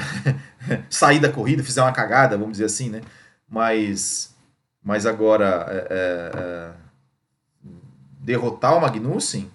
[0.69, 3.01] é, sair da corrida, fizer uma cagada, vamos dizer assim, né?
[3.49, 4.35] Mas,
[4.83, 6.71] mas agora é, é
[8.19, 9.49] derrotar o Magnussen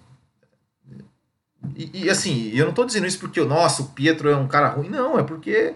[1.75, 4.67] e, e, assim, eu não estou dizendo isso porque, nossa, o Pietro é um cara
[4.67, 5.73] ruim, não, é porque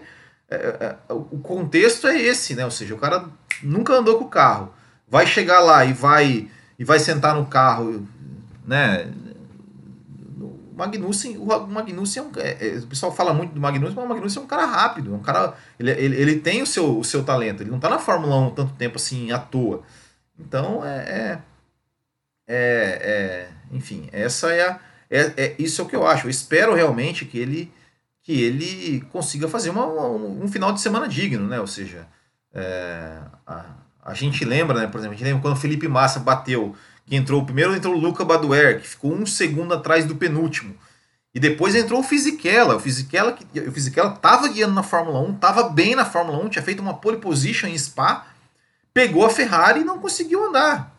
[1.08, 2.64] o contexto é esse, né?
[2.64, 3.28] Ou seja, o cara
[3.62, 4.72] nunca andou com o carro,
[5.08, 8.06] vai chegar lá e vai e vai sentar no carro,
[8.66, 9.10] né?
[10.74, 14.08] Magnussen, o Magnussen é um, é, é, o pessoal fala muito do Magnussen, mas o
[14.08, 17.02] Magnussen é um cara rápido, é um cara, ele, ele, ele tem o seu, o
[17.02, 19.82] seu talento, ele não está na Fórmula 1 tanto tempo assim à toa.
[20.38, 21.38] Então é, é,
[22.46, 22.58] é,
[23.02, 24.78] é enfim, essa é, a,
[25.10, 26.26] é, isso é o que eu acho.
[26.26, 27.72] Eu espero realmente que ele
[28.22, 31.58] que ele consiga fazer uma, um, um final de semana digno, né?
[31.58, 32.06] Ou seja,
[32.58, 33.64] é, a,
[34.04, 34.86] a gente lembra, né?
[34.86, 36.74] Por exemplo, a gente lembra quando o Felipe Massa bateu
[37.08, 40.74] que entrou primeiro entrou o Luca Baduer, que ficou um segundo atrás do penúltimo.
[41.34, 42.76] E depois entrou o Fisichella.
[42.76, 46.48] O Fisichella, que, o Fisichella tava guiando na Fórmula 1, tava bem na Fórmula 1,
[46.50, 48.26] tinha feito uma pole position em Spa,
[48.92, 50.94] pegou a Ferrari e não conseguiu andar.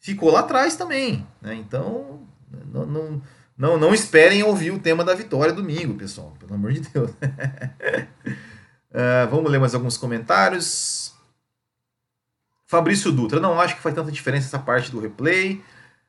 [0.00, 1.26] Ficou lá atrás também.
[1.40, 1.54] Né?
[1.54, 2.20] Então,
[2.72, 3.22] não, não,
[3.56, 6.34] não, não esperem ouvir o tema da vitória domingo, pessoal.
[6.38, 7.10] Pelo amor de Deus.
[8.96, 11.14] uh, vamos ler mais alguns comentários.
[12.66, 15.62] Fabrício Dutra, não acho que faz tanta diferença essa parte do replay.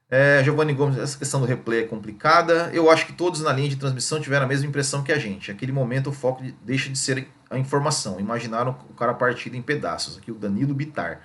[0.09, 2.71] É, Giovanni Gomes, essa questão do replay é complicada.
[2.73, 5.51] Eu acho que todos na linha de transmissão tiveram a mesma impressão que a gente.
[5.51, 8.19] Naquele momento o foco deixa de ser a informação.
[8.19, 10.17] Imaginaram o cara partido em pedaços.
[10.17, 11.21] Aqui o Danilo Bitar.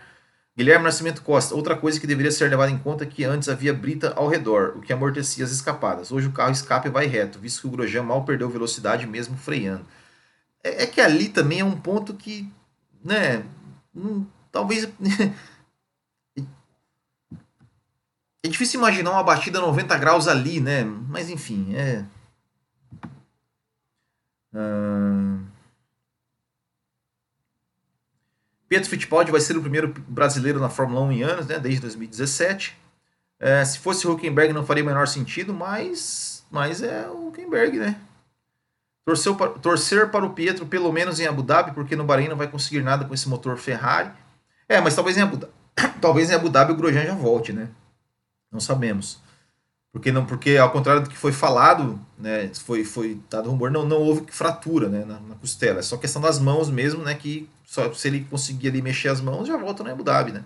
[0.54, 3.72] Guilherme Nascimento Costa, outra coisa que deveria ser levada em conta é que antes havia
[3.72, 6.12] brita ao redor, o que amortecia as escapadas.
[6.12, 9.34] Hoje o carro escapa e vai reto, visto que o Grosjean mal perdeu velocidade mesmo
[9.34, 9.86] freando.
[10.62, 12.50] É, é que ali também é um ponto que,
[13.04, 13.44] né,
[14.50, 14.84] talvez...
[18.44, 20.84] é difícil imaginar uma batida 90 graus ali, né?
[20.84, 22.04] Mas enfim, é...
[24.54, 25.46] Hum...
[28.68, 32.74] Pietro Fittipaldi vai ser o primeiro brasileiro na Fórmula 1 em anos, né, desde 2017.
[33.38, 38.00] É, se fosse Huckenberg não faria o menor sentido, mas, mas é o Huckenberg, né?
[39.04, 42.46] Torceu torcer para o Pietro pelo menos em Abu Dhabi, porque no Bahrein não vai
[42.46, 44.10] conseguir nada com esse motor Ferrari.
[44.68, 45.52] É, mas talvez em Abu Dhabi,
[46.00, 47.68] talvez em Abu Dhabi o Grosjean já volte, né?
[48.50, 49.20] Não sabemos.
[49.92, 53.84] Porque não, porque ao contrário do que foi falado, né, foi foi dado rumor, não,
[53.84, 55.80] não houve fratura, né, na, na costela.
[55.80, 59.20] É só questão das mãos mesmo, né, que só se ele conseguir ali mexer as
[59.20, 60.44] mãos, já volta no Abu Dhabi, né?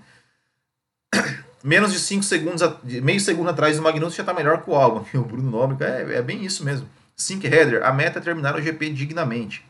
[1.63, 5.05] Menos de 5 segundos, meio segundo atrás do Magnussen já está melhor que o Albon.
[5.15, 6.89] O Bruno Nóbrega é, é bem isso mesmo.
[7.17, 9.65] Sink Header, a meta é terminar o GP dignamente.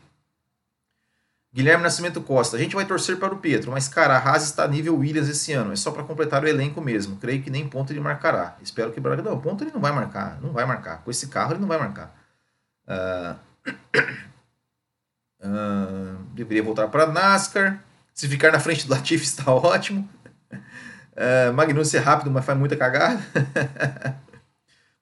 [1.53, 4.67] Guilherme Nascimento Costa, a gente vai torcer para o Pietro, mas cara, a Haas está
[4.67, 7.15] nível Williams esse ano, é só para completar o elenco mesmo.
[7.17, 8.57] Creio que nem ponto ele marcará.
[8.61, 11.01] Espero que não, ponto ele não vai marcar, não vai marcar.
[11.03, 12.15] Com esse carro ele não vai marcar.
[12.87, 13.47] Uh...
[15.39, 17.83] Uh, deveria voltar para NASCAR.
[18.13, 20.09] Se ficar na frente do Latifi está ótimo.
[20.51, 23.21] Uh, Magnussen é rápido, mas faz muita cagada.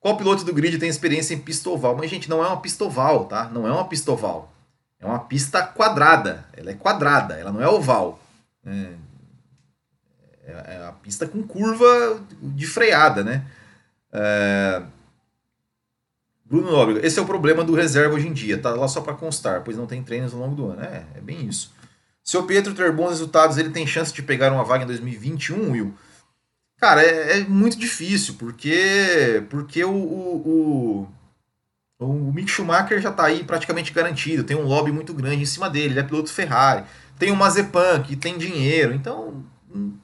[0.06, 1.98] Qual piloto do grid tem experiência em pista oval?
[1.98, 3.50] Mas, gente, não é uma pista oval, tá?
[3.50, 4.54] Não é uma pista oval.
[5.00, 6.46] É uma pista quadrada.
[6.54, 8.20] Ela é quadrada, ela não é oval.
[8.64, 8.90] É,
[10.44, 11.88] é, é uma pista com curva
[12.40, 13.48] de freada, né?
[14.14, 14.84] É,
[16.46, 19.16] Bruno Nóbrega, esse é o problema do reserva hoje em dia, tá lá só para
[19.16, 20.84] constar, pois não tem treinos ao longo do ano.
[20.84, 21.74] É, é bem isso.
[22.24, 25.72] Se o Pietro ter bons resultados, ele tem chance de pegar uma vaga em 2021,
[25.72, 25.96] Will?
[26.78, 31.08] Cara, é, é muito difícil, porque porque o, o,
[32.00, 35.46] o, o Mick Schumacher já está aí praticamente garantido, tem um lobby muito grande em
[35.46, 36.84] cima dele, ele é piloto Ferrari,
[37.18, 39.98] tem o Mazepan que tem dinheiro, então hum,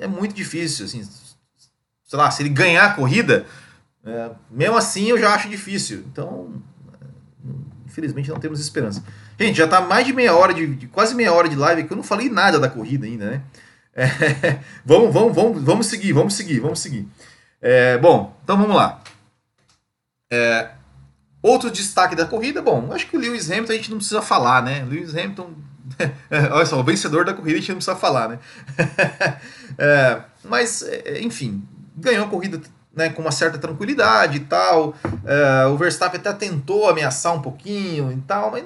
[0.00, 1.06] é muito difícil, assim,
[2.04, 3.46] sei lá, se ele ganhar a corrida,
[4.04, 6.04] é, mesmo assim, eu já acho difícil.
[6.10, 6.62] Então,
[7.86, 9.04] infelizmente, não temos esperança.
[9.38, 11.92] Gente, já está mais de meia hora, de, de, quase meia hora de live que
[11.92, 13.42] eu não falei nada da corrida ainda, né?
[13.98, 17.08] É, vamos, vamos, vamos, vamos seguir, vamos seguir, vamos seguir.
[17.60, 19.02] É, bom, então vamos lá.
[20.30, 20.70] É,
[21.42, 24.62] outro destaque da corrida, bom, acho que o Lewis Hamilton a gente não precisa falar,
[24.62, 24.86] né?
[24.88, 25.52] Lewis Hamilton,
[26.52, 28.38] olha só, o vencedor da corrida a gente não precisa falar, né?
[29.80, 31.62] É, mas, é, enfim,
[31.96, 32.60] ganhou a corrida
[32.96, 34.88] né, com uma certa tranquilidade e tal.
[35.04, 38.64] Uh, o Verstappen até tentou ameaçar um pouquinho e tal, mas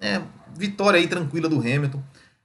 [0.00, 0.22] é,
[0.56, 2.02] vitória aí tranquila do Hamilton.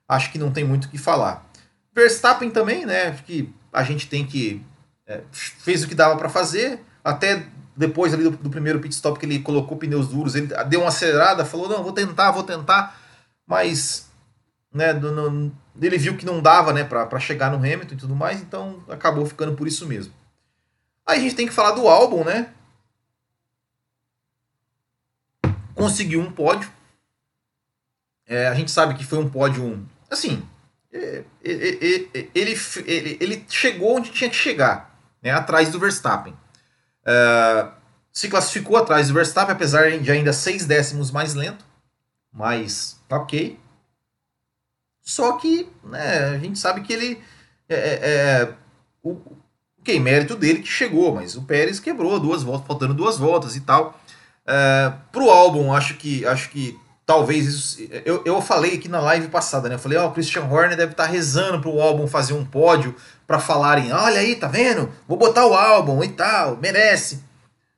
[0.10, 1.49] Acho que não tem muito o que falar.
[1.94, 3.12] Verstappen também, né?
[3.26, 4.64] Que a gente tem que.
[5.08, 6.84] É, fez o que dava para fazer.
[7.04, 10.82] Até depois ali do, do, primeiro pit stop que ele colocou pneus duros, ele deu
[10.82, 13.00] uma acelerada, falou: não, vou tentar, vou tentar.
[13.48, 14.10] Mas
[14.72, 18.42] né, no, ele viu que não dava né, para chegar no Hamilton e tudo mais,
[18.42, 20.14] então acabou ficando por isso mesmo.
[21.06, 22.54] Aí a gente tem que falar do álbum, né?
[25.74, 26.70] Conseguiu um pódio.
[28.28, 29.88] É, a gente sabe que foi um pódio.
[30.10, 30.48] Assim,
[30.92, 36.36] ele, ele, ele chegou onde tinha que chegar, né, atrás do Verstappen.
[38.12, 41.66] se classificou atrás do Verstappen, apesar de ainda seis décimos mais lento,
[42.32, 43.60] mas tá ok.
[45.02, 47.24] Só que né, a gente sabe que ele.
[47.68, 48.54] É,
[49.04, 49.16] o,
[49.82, 53.62] Ok, mérito dele que chegou, mas o Pérez quebrou duas voltas, faltando duas voltas e
[53.62, 54.00] tal.
[54.44, 56.78] Uh, pro álbum, acho que acho que
[57.10, 57.88] talvez isso.
[58.06, 59.74] Eu, eu falei aqui na live passada, né?
[59.74, 62.46] Eu falei, ó, oh, o Christian Horner deve estar tá rezando pro álbum fazer um
[62.46, 62.96] pódio
[63.26, 64.88] para falarem, olha aí, tá vendo?
[65.08, 67.24] Vou botar o álbum e tal, merece.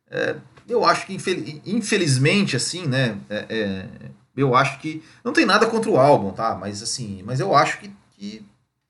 [0.09, 0.35] É,
[0.67, 1.17] eu acho que
[1.65, 3.17] infelizmente, assim, né?
[3.29, 3.85] É, é,
[4.35, 5.01] eu acho que.
[5.23, 6.53] Não tem nada contra o álbum, tá?
[6.53, 8.45] Mas assim, mas eu acho que, que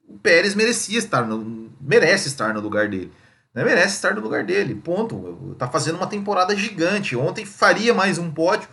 [0.08, 3.12] o Pérez merecia estar no, merece estar no lugar dele.
[3.54, 3.64] Né?
[3.64, 5.56] Merece estar no lugar dele, ponto.
[5.60, 7.16] Tá fazendo uma temporada gigante.
[7.16, 8.68] Ontem faria mais um pódio,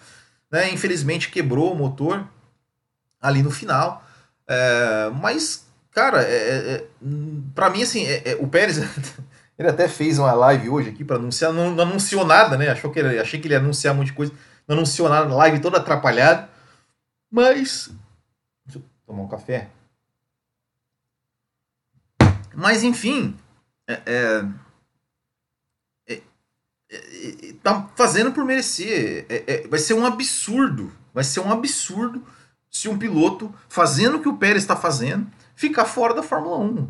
[0.50, 0.72] né?
[0.72, 2.26] Infelizmente quebrou o motor
[3.20, 4.04] ali no final.
[4.46, 6.86] É, mas, cara, é, é, é
[7.54, 8.78] para mim, assim, é, é, o Pérez.
[9.58, 12.68] ele até fez uma live hoje aqui para anunciar, não, não, anunciou nada, né?
[12.70, 14.32] Achou que ele, achei que ele ia anunciar um monte de coisa,
[14.66, 16.48] não anunciou nada, live toda atrapalhada.
[17.30, 17.90] Mas.
[18.64, 19.68] Deixa eu tomar um café.
[22.54, 23.36] Mas, enfim,
[23.86, 24.44] é, é,
[27.62, 29.26] tá fazendo por merecer.
[29.28, 30.92] É, vai ser um absurdo.
[31.12, 32.22] Vai ser um absurdo
[32.70, 36.88] se um piloto, fazendo o que o Pérez está fazendo, ficar fora da Fórmula 1.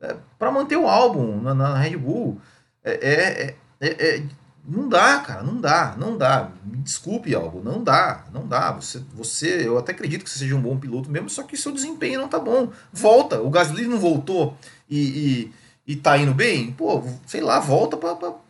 [0.00, 2.40] É, para manter o álbum na, na Red Bull.
[2.84, 4.22] É, é, é,
[4.64, 6.50] não dá, cara, não dá, não dá.
[6.64, 8.72] Me desculpe, Albo, não dá, não dá.
[8.72, 11.72] Você, você, eu até acredito que você seja um bom piloto mesmo, só que seu
[11.72, 12.70] desempenho não tá bom.
[12.92, 14.56] Volta, o Gasly não voltou
[14.88, 15.50] e,
[15.86, 17.96] e, e tá indo bem, pô, sei lá, volta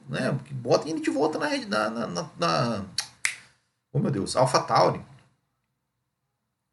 [0.08, 2.84] né, bota ele de volta na, na, na, na
[3.92, 5.00] oh meu Deus, AlphaTauri.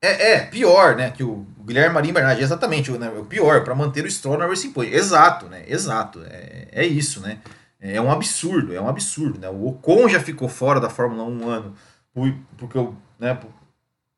[0.01, 1.11] É, é, pior, né?
[1.11, 4.71] Que o Guilherme Marinho Bernardi, exatamente, né, o pior, para manter o Stroll na Racing
[4.71, 4.95] Point.
[4.95, 5.65] Exato, né?
[5.67, 6.23] Exato.
[6.25, 7.39] É, é isso, né?
[7.81, 9.49] É um absurdo, é um absurdo, né?
[9.49, 11.75] O Ocon já ficou fora da Fórmula 1 um ano
[12.57, 13.39] porque o, né,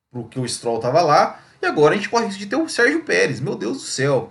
[0.09, 3.39] porque o Stroll tava lá, e agora a gente corre de ter o Sérgio Pérez.
[3.39, 4.29] Meu Deus do céu.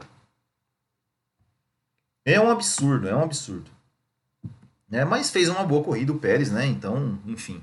[2.25, 3.71] É um absurdo, é um absurdo.
[4.93, 6.67] É, mas fez uma boa corrida o Pérez, né?
[6.67, 7.63] Então, enfim,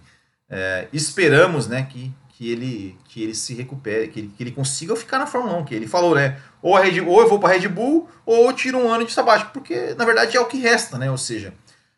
[0.49, 4.95] é, esperamos, né, que que ele, que ele se recupere, que ele, que ele consiga
[4.95, 6.39] ficar na Fórmula 1, que ele falou, né?
[6.61, 9.11] Ou, a Red, ou eu vou para Red Bull, ou eu tiro um ano de
[9.11, 11.09] sabático, porque na verdade é o que resta, né?
[11.09, 11.51] Ou seja,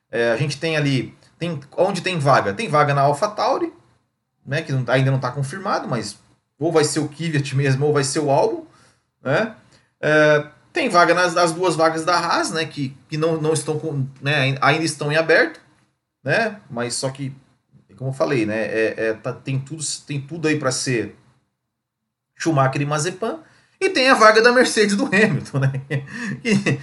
[0.09, 2.53] é, a gente tem ali, tem, onde tem vaga?
[2.53, 3.73] Tem vaga na AlphaTauri,
[4.45, 4.61] né?
[4.61, 6.17] Que não, tá, ainda não está confirmado, mas
[6.57, 8.65] ou vai ser o Kvyat mesmo, ou vai ser o Albon,
[9.21, 9.55] né?
[9.99, 10.47] É,
[10.79, 12.65] tem vaga nas, nas duas vagas da Haas, né?
[12.65, 15.59] Que, que não, não estão com, né, ainda estão em aberto,
[16.23, 16.61] né?
[16.69, 17.35] Mas só que
[17.97, 18.61] como eu falei, né?
[18.61, 21.17] É, é tá, tem, tudo, tem tudo aí para ser
[22.33, 23.39] Schumacher e Mazepan.
[23.81, 25.71] E tem a vaga da Mercedes do Hamilton, né?
[26.43, 26.79] E,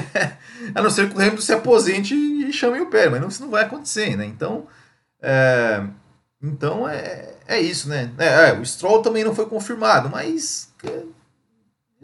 [0.74, 3.42] a não ser que o Hamilton se aposente e chame o pé, mas não, isso
[3.42, 4.24] não vai acontecer, né?
[4.24, 4.66] Então,
[5.20, 5.84] é,
[6.42, 8.10] então é, é isso, né?
[8.16, 11.02] É, é, o Stroll também não foi confirmado, mas é,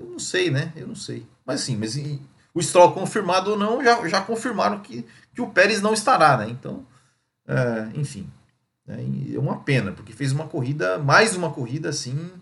[0.01, 0.73] eu não sei, né?
[0.75, 1.27] Eu não sei.
[1.45, 2.21] Mas sim, mas e,
[2.55, 6.49] o Stroll confirmado ou não, já, já confirmaram que, que o Pérez não estará, né?
[6.49, 6.85] Então,
[7.47, 8.29] é, enfim.
[8.89, 12.33] É uma pena, porque fez uma corrida, mais uma corrida assim,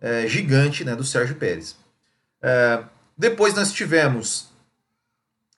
[0.00, 1.76] é, gigante né, do Sérgio Pérez.
[2.40, 2.82] É,
[3.16, 4.48] depois nós tivemos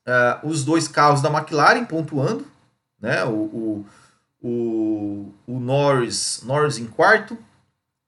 [0.04, 2.44] é, os dois carros da McLaren pontuando,
[3.00, 3.86] né, o, o,
[4.42, 7.38] o, o Norris, Norris em quarto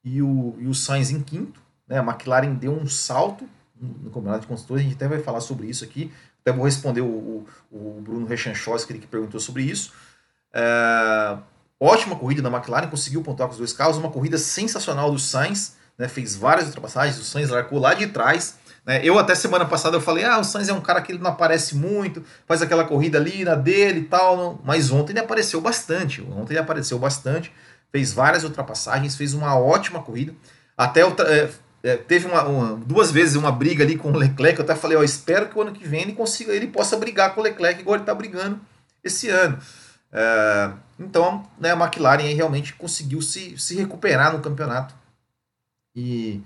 [0.03, 1.62] e o, e o Sainz em quinto.
[1.89, 3.49] Né, a McLaren deu um salto
[3.81, 6.13] no Campeonato de Construtores, a gente até vai falar sobre isso aqui.
[6.41, 9.93] Até vou responder o, o, o Bruno Rechanchos, que perguntou sobre isso.
[10.53, 11.37] É,
[11.85, 13.97] Ótima corrida da McLaren, conseguiu pontuar com os dois carros.
[13.97, 17.19] Uma corrida sensacional do Sainz, né, fez várias ultrapassagens.
[17.19, 18.55] O Sainz largou lá de trás.
[18.87, 21.19] Né, eu até semana passada eu falei, ah, o Sainz é um cara que ele
[21.19, 24.37] não aparece muito, faz aquela corrida ali na dele e tal.
[24.37, 24.61] Não.
[24.63, 26.23] Mas ontem ele apareceu bastante.
[26.23, 27.53] Ontem ele apareceu bastante,
[27.91, 30.33] fez várias ultrapassagens, fez uma ótima corrida.
[30.79, 31.03] Até
[31.83, 34.59] é, teve uma, uma, duas vezes uma briga ali com o Leclerc.
[34.59, 37.35] Eu até falei, ó, espero que o ano que vem ele consiga, ele possa brigar
[37.35, 38.61] com o Leclerc igual ele está brigando
[39.03, 39.59] esse ano.
[40.13, 44.95] É, então, né, a McLaren realmente conseguiu se, se recuperar no campeonato.
[45.95, 46.41] E,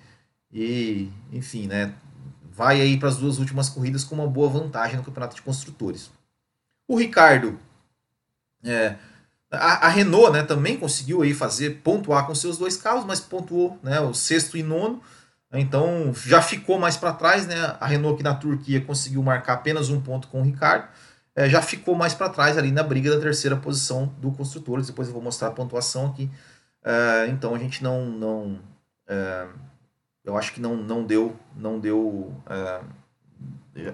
[0.53, 1.92] e enfim, né,
[2.51, 6.11] vai aí para as duas últimas corridas com uma boa vantagem no campeonato de construtores.
[6.88, 7.59] O Ricardo,
[8.64, 8.96] é,
[9.51, 13.79] a, a, Renault né, também conseguiu aí fazer pontuar com seus dois carros, mas pontuou
[13.83, 15.03] né, o sexto e nono.
[15.53, 17.77] Então já ficou mais para trás, né?
[17.81, 20.89] A Renault aqui na Turquia conseguiu marcar apenas um ponto com o Ricardo
[21.37, 24.87] é, já ficou mais para trás ali na briga da terceira posição do Construtores.
[24.87, 26.31] Depois eu vou mostrar a pontuação aqui.
[26.83, 28.07] É, então a gente não.
[28.07, 28.59] não
[29.07, 29.47] é,
[30.25, 31.37] eu acho que não, não deu.
[31.55, 32.81] Não deu é,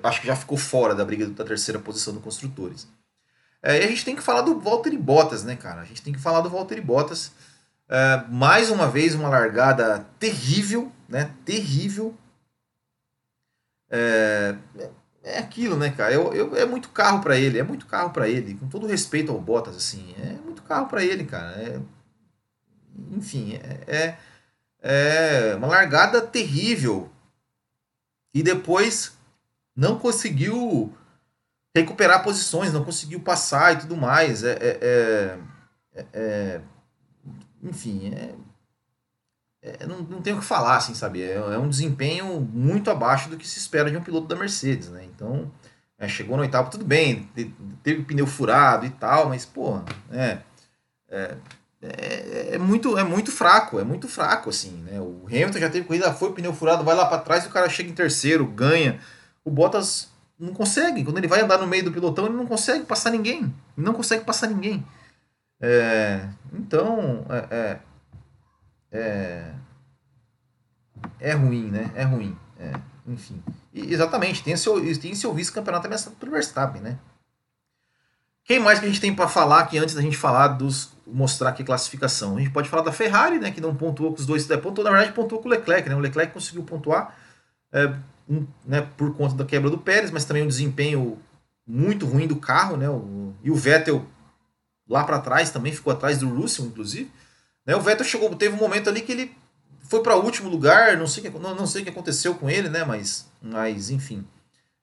[0.05, 2.87] acho que já ficou fora da briga da terceira posição do Construtores.
[3.61, 5.81] É, e a gente tem que falar do Valtteri Bottas, né, cara?
[5.81, 7.33] A gente tem que falar do Valtteri Bottas.
[7.89, 11.31] É, mais uma vez, uma largada terrível, né?
[11.45, 12.17] Terrível.
[13.91, 14.57] É,
[15.23, 16.15] é aquilo, né, cara?
[16.15, 19.31] Eu, eu, é muito carro para ele, é muito carro para ele, com todo respeito
[19.31, 21.51] ao Bottas, assim, é muito carro para ele, cara.
[21.61, 21.81] É,
[23.11, 24.17] enfim, é,
[24.81, 27.13] é, é uma largada terrível.
[28.33, 29.13] E depois
[29.77, 30.97] não conseguiu
[31.77, 34.43] recuperar posições, não conseguiu passar e tudo mais.
[34.43, 35.39] É, é, é,
[35.95, 36.61] é, é
[37.63, 38.35] enfim, é,
[39.63, 41.23] é, não, não tenho o que falar, assim, sabe?
[41.23, 44.89] É, é, um desempenho muito abaixo do que se espera de um piloto da Mercedes,
[44.89, 45.05] né?
[45.05, 45.51] Então,
[45.97, 47.31] é, chegou no oitavo, tudo bem,
[47.83, 50.39] teve pneu furado e tal, mas, pô, é,
[51.09, 51.37] é,
[51.81, 55.01] é, é, muito, é muito fraco, é muito fraco, assim, né?
[55.01, 57.69] O Hamilton já teve corrida, foi pneu furado, vai lá para trás e o cara
[57.69, 58.99] chega em terceiro, ganha.
[59.45, 62.85] O Bottas não consegue, quando ele vai andar no meio do pilotão, ele não consegue
[62.85, 64.85] passar ninguém, não consegue passar ninguém.
[65.61, 67.79] É, então, é,
[68.93, 69.55] é
[71.19, 71.91] é, ruim, né?
[71.95, 72.37] É ruim.
[72.59, 72.73] É,
[73.07, 73.43] enfim.
[73.73, 76.99] E, exatamente, tem seu, tem seu vice-campeonato ameaçado pelo Verstappen, né?
[78.45, 80.93] Quem mais que a gente tem para falar aqui antes da gente falar dos.
[81.07, 82.37] mostrar aqui classificação?
[82.37, 83.51] A gente pode falar da Ferrari, né?
[83.53, 84.49] Que não pontuou com os dois.
[84.51, 85.95] É, pontuou, na verdade, pontuou com o Leclerc, né?
[85.95, 87.17] O Leclerc conseguiu pontuar.
[87.73, 87.95] É,
[88.29, 91.19] um, né, por conta da quebra do Pérez, mas também um desempenho
[91.67, 92.89] muito ruim do carro, né?
[92.89, 94.05] O, e o Vettel
[94.89, 97.11] lá para trás também ficou atrás do Russell, inclusive.
[97.67, 99.37] Né, o Vettel chegou, teve um momento ali que ele
[99.83, 102.69] foi para último lugar, não sei, que, não, não sei o que aconteceu com ele,
[102.69, 102.85] né?
[102.85, 104.27] Mas, mas enfim,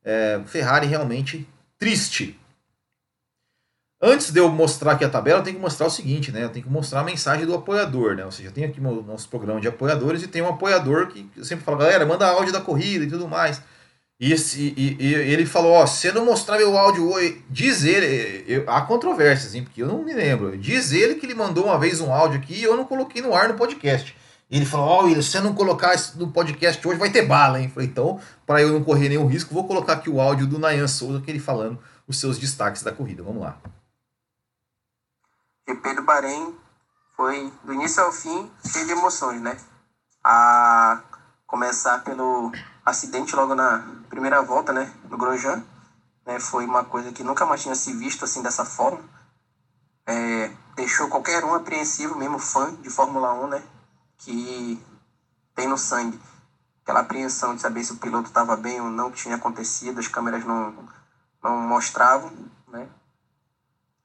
[0.03, 2.39] é, Ferrari realmente triste.
[4.01, 6.43] Antes de eu mostrar aqui a tabela, eu tenho que mostrar o seguinte, né?
[6.43, 8.23] Eu tenho que mostrar a mensagem do apoiador, né?
[8.23, 11.27] Ou seja, eu tenho aqui o nosso programa de apoiadores e tem um apoiador que
[11.43, 13.61] sempre fala, galera, manda áudio da corrida e tudo mais.
[14.19, 17.85] E, esse, e, e ele falou, ó, se eu não mostrar meu áudio hoje, diz
[17.85, 20.57] ele, eu, há controvérsias, hein, porque eu não me lembro.
[20.57, 23.33] Diz ele que ele mandou uma vez um áudio aqui e eu não coloquei no
[23.33, 24.13] ar no podcast.
[24.51, 27.67] Ele falou, ó, oh, se você não colocar no podcast hoje, vai ter bala, hein?
[27.67, 30.59] Eu falei, então, para eu não correr nenhum risco, vou colocar aqui o áudio do
[30.59, 33.23] Nayan Souza, que ele falando os seus destaques da corrida.
[33.23, 33.57] Vamos lá.
[35.67, 36.55] GP do Bahrein
[37.15, 39.55] foi do início ao fim cheio de emoções, né?
[40.23, 41.03] A
[41.45, 42.51] começar pelo
[42.89, 45.63] acidente logo na primeira volta, né, no Grosjean,
[46.25, 49.03] né, foi uma coisa que nunca mais tinha se visto assim dessa forma.
[50.05, 53.63] É, deixou qualquer um apreensivo, mesmo fã de Fórmula 1, né,
[54.17, 54.81] que
[55.55, 56.19] tem no sangue
[56.83, 60.07] aquela apreensão de saber se o piloto estava bem ou não, que tinha acontecido, as
[60.07, 60.73] câmeras não,
[61.43, 62.31] não mostravam,
[62.67, 62.89] né.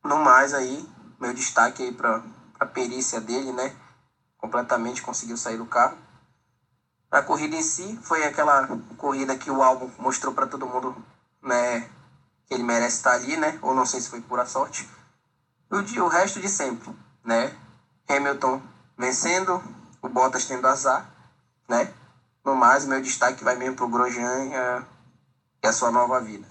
[0.02, 0.86] No mais aí,
[1.18, 2.22] meu destaque aí para
[2.60, 3.74] a perícia dele, né?
[4.36, 5.96] Completamente conseguiu sair do carro.
[7.14, 10.96] A corrida em si foi aquela corrida que o álbum mostrou para todo mundo,
[11.40, 11.88] né?
[12.48, 13.56] Que ele merece estar ali, né?
[13.62, 14.88] Ou não sei se foi pura sorte.
[15.70, 16.90] O, de, o resto de sempre,
[17.24, 17.54] né?
[18.08, 18.60] Hamilton
[18.98, 19.62] vencendo,
[20.02, 21.08] o Bottas tendo azar,
[21.68, 21.94] né?
[22.44, 26.48] No mais, meu destaque vai mesmo pro Grosjean e a, sua nova vida.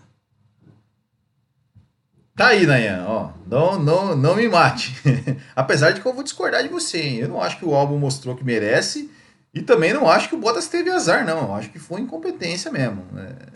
[2.38, 3.32] Tá aí, Nayan, ó.
[3.45, 4.95] Não, não, não me mate.
[5.53, 7.18] Apesar de que eu vou discordar de você, hein?
[7.18, 9.12] Eu não acho que o álbum mostrou que merece.
[9.54, 11.43] E também não acho que o Bottas teve azar, não.
[11.43, 13.06] Eu acho que foi incompetência mesmo.
[13.16, 13.54] É...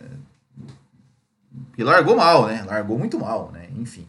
[1.77, 2.63] E largou mal, né?
[2.67, 3.67] Largou muito mal, né?
[3.75, 4.07] Enfim.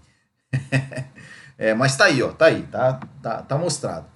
[1.57, 2.29] é, mas tá aí, ó.
[2.29, 2.63] Tá aí.
[2.65, 4.07] Tá, tá, tá mostrado.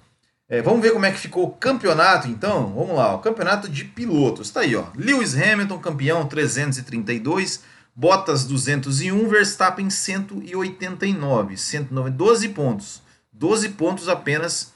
[0.47, 2.73] É, vamos ver como é que ficou o campeonato, então?
[2.73, 3.15] Vamos lá.
[3.15, 4.51] O campeonato de pilotos.
[4.51, 4.85] Tá aí, ó.
[4.95, 7.63] Lewis Hamilton, campeão, 332.
[7.95, 13.01] Bottas 201, Verstappen 189, 109, 12 pontos.
[13.31, 14.73] 12 pontos apenas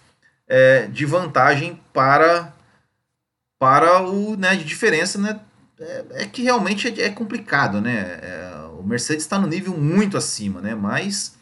[0.47, 2.53] é, de vantagem para
[3.59, 5.39] para o né, de diferença, né?
[5.79, 8.19] É, é que realmente é, é complicado, né?
[8.21, 10.75] É, o Mercedes está no nível muito acima, né?
[10.75, 11.35] Mas,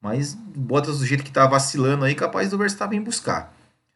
[0.00, 3.54] mas Bottas do jeito que está vacilando aí, capaz do Verstappen buscar.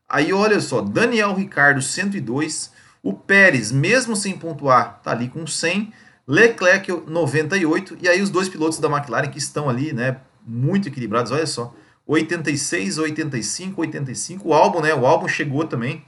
[0.08, 5.92] Aí olha só, Daniel Ricardo 102, o Pérez mesmo sem pontuar tá ali com 100
[6.26, 11.32] Leclerc 98 e aí os dois pilotos da McLaren que estão ali, né, muito equilibrados,
[11.32, 11.74] olha só.
[12.06, 14.48] 86, 85, 85.
[14.48, 16.04] O álbum, né, o álbum chegou também.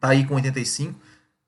[0.00, 0.98] Tá aí com 85.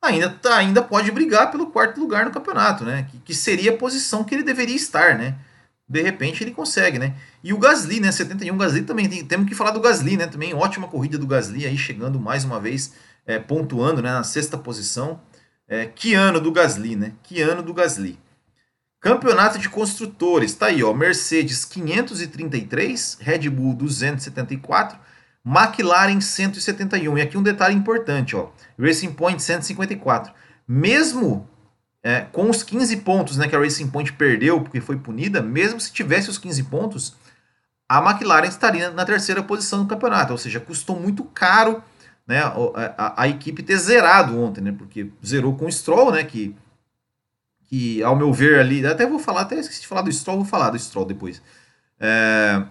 [0.00, 3.06] Ainda tá, ainda pode brigar pelo quarto lugar no campeonato, né?
[3.10, 5.36] Que, que seria a posição que ele deveria estar, né?
[5.88, 7.14] De repente ele consegue, né?
[7.42, 8.12] E o Gasly, né?
[8.12, 10.26] 71 Gasly também tem, temos que falar do Gasly, né?
[10.26, 12.92] Também ótima corrida do Gasly aí chegando mais uma vez
[13.26, 14.12] é, pontuando, né?
[14.12, 15.20] Na sexta posição.
[15.66, 17.12] É, que ano do Gasly, né?
[17.22, 18.18] Que ano do Gasly.
[19.00, 20.92] Campeonato de construtores, tá aí, ó.
[20.92, 24.98] Mercedes 533, Red Bull 274,
[25.44, 27.18] McLaren 171.
[27.18, 28.50] E aqui um detalhe importante, ó.
[28.78, 30.32] Racing Point 154.
[30.66, 31.48] Mesmo
[32.02, 35.80] é, com os 15 pontos né, que a Racing Point perdeu porque foi punida, mesmo
[35.80, 37.16] se tivesse os 15 pontos,
[37.88, 40.32] a McLaren estaria na terceira posição do campeonato.
[40.32, 41.82] Ou seja, custou muito caro
[42.26, 42.40] né,
[42.96, 46.54] a, a, equipe ter zerado ontem, né, porque zerou com o Stroll, né, que,
[47.64, 50.46] que ao meu ver ali, até vou falar, até esqueci de falar do Stroll, vou
[50.46, 51.42] falar do Stroll depois.
[51.98, 52.62] É,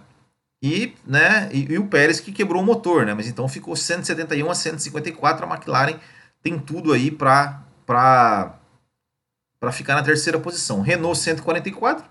[0.62, 4.50] e, né, e, e, o Pérez que quebrou o motor, né, mas então ficou 171
[4.50, 5.98] a 154, a McLaren
[6.42, 10.82] tem tudo aí para para ficar na terceira posição.
[10.82, 12.04] Renault 144,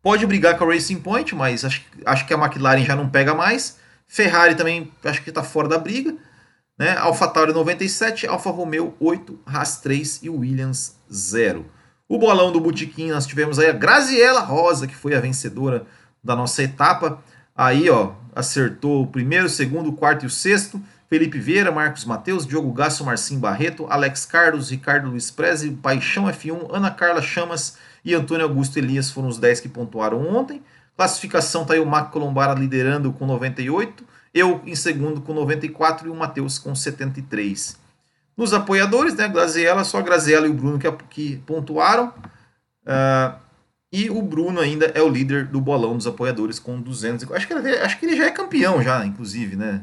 [0.00, 3.34] pode brigar com a Racing Point, mas acho, acho que a McLaren já não pega
[3.34, 3.78] mais.
[4.06, 6.14] Ferrari também acho que está fora da briga.
[6.78, 6.96] Né?
[6.96, 11.64] AlphaTauri 97, Alfa Romeo 8, Haas 3 e Williams 0.
[12.08, 15.86] O bolão do Botequim, nós tivemos aí a Graziela Rosa, que foi a vencedora
[16.22, 17.22] da nossa etapa.
[17.56, 20.80] Aí, ó, acertou o primeiro, o segundo, o quarto e o sexto.
[21.08, 26.68] Felipe Vieira, Marcos Mateus, Diogo Gasso, Marcinho Barreto, Alex Carlos, Ricardo Luiz Preze, Paixão F1,
[26.74, 30.62] Ana Carla Chamas e Antônio Augusto Elias foram os 10 que pontuaram ontem.
[30.96, 36.10] Classificação tá aí o Marco Colombara liderando com 98, eu em segundo com 94 e
[36.10, 37.78] o Matheus com 73.
[38.36, 42.12] Nos apoiadores, né, Graziella, só a Graziella e o Bruno que, que pontuaram.
[42.84, 43.43] Uh,
[43.96, 47.30] e o Bruno ainda é o líder do bolão dos apoiadores com 200.
[47.30, 49.80] Acho que, ele, acho que ele já é campeão, já, inclusive, né?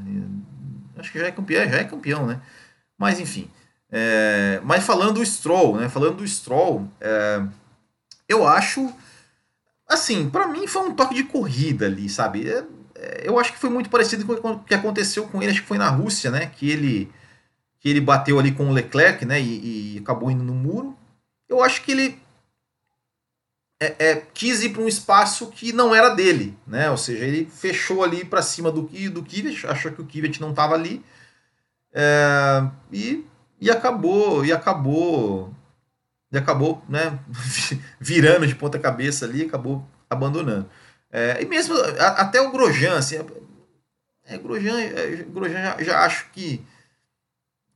[0.97, 2.41] Acho que já é campeão, já é campeão, né?
[2.97, 3.49] Mas enfim.
[3.89, 5.87] É, mas falando do Stroll, né?
[5.87, 7.41] Falando do Stroll, é,
[8.27, 8.93] eu acho.
[9.87, 12.49] Assim, para mim foi um toque de corrida ali, sabe?
[12.49, 15.61] É, é, eu acho que foi muito parecido com o que aconteceu com ele, acho
[15.61, 16.47] que foi na Rússia, né?
[16.47, 17.09] Que ele,
[17.79, 19.39] que ele bateu ali com o Leclerc, né?
[19.39, 20.97] E, e acabou indo no muro.
[21.47, 22.19] Eu acho que ele
[23.81, 26.91] é, é, quis ir para um espaço que não era dele, né?
[26.91, 30.51] Ou seja, ele fechou ali para cima do, do Kivet, achou que o Kivet não
[30.51, 31.03] estava ali
[31.91, 33.25] é, e,
[33.59, 35.51] e acabou e acabou
[36.31, 37.19] e acabou, né?
[37.99, 40.69] virando de ponta cabeça ali, acabou abandonando.
[41.11, 43.17] É, e mesmo a, até o Grosjean, assim,
[44.25, 46.63] é, Grosjean, é, Grosjean já, já acho que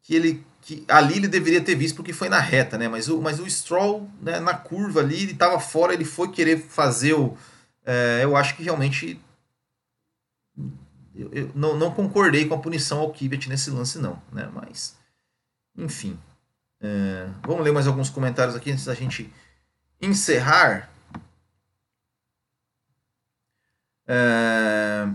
[0.03, 2.87] que ele que ali ele deveria ter visto porque foi na reta, né?
[2.87, 6.57] Mas o, mas o Stroll, né, na curva ali, ele estava fora, ele foi querer
[6.57, 7.37] fazer o.
[7.85, 9.21] É, eu acho que realmente.
[11.13, 14.49] Eu, eu não, não, concordei com a punição ao Kvyat nesse lance, não, né?
[14.51, 14.97] Mas.
[15.77, 16.19] Enfim.
[16.81, 19.31] É, vamos ler mais alguns comentários aqui antes da gente
[20.01, 20.89] encerrar.
[24.07, 25.07] É...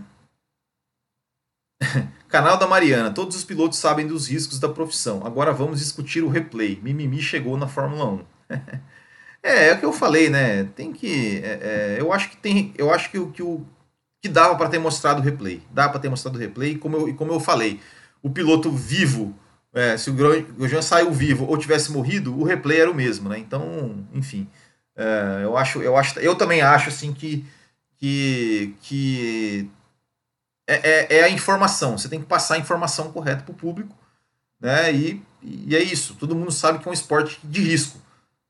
[2.30, 3.10] Canal da Mariana.
[3.10, 5.22] Todos os pilotos sabem dos riscos da profissão.
[5.24, 6.78] Agora vamos discutir o replay.
[6.82, 8.24] Mimimi chegou na Fórmula 1.
[9.42, 10.64] é, é o que eu falei, né?
[10.76, 11.40] Tem que.
[11.42, 12.72] É, é, eu acho que tem.
[12.78, 13.66] Eu acho que o que, o,
[14.22, 15.60] que dava para ter mostrado o replay.
[15.72, 16.78] Dá para ter mostrado o replay.
[16.78, 17.80] Como eu, como eu falei,
[18.22, 19.34] o piloto vivo.
[19.72, 23.38] É, se o Grosjean saiu vivo ou tivesse morrido, o replay era o mesmo, né?
[23.38, 24.48] Então, enfim.
[24.96, 27.44] É, eu acho, eu acho, eu também acho assim que
[28.00, 29.70] que, que
[30.70, 31.98] é, é, é, a informação.
[31.98, 33.94] Você tem que passar a informação correta para o público.
[34.60, 34.92] Né?
[34.92, 36.14] E, e é isso.
[36.14, 37.98] Todo mundo sabe que é um esporte de risco.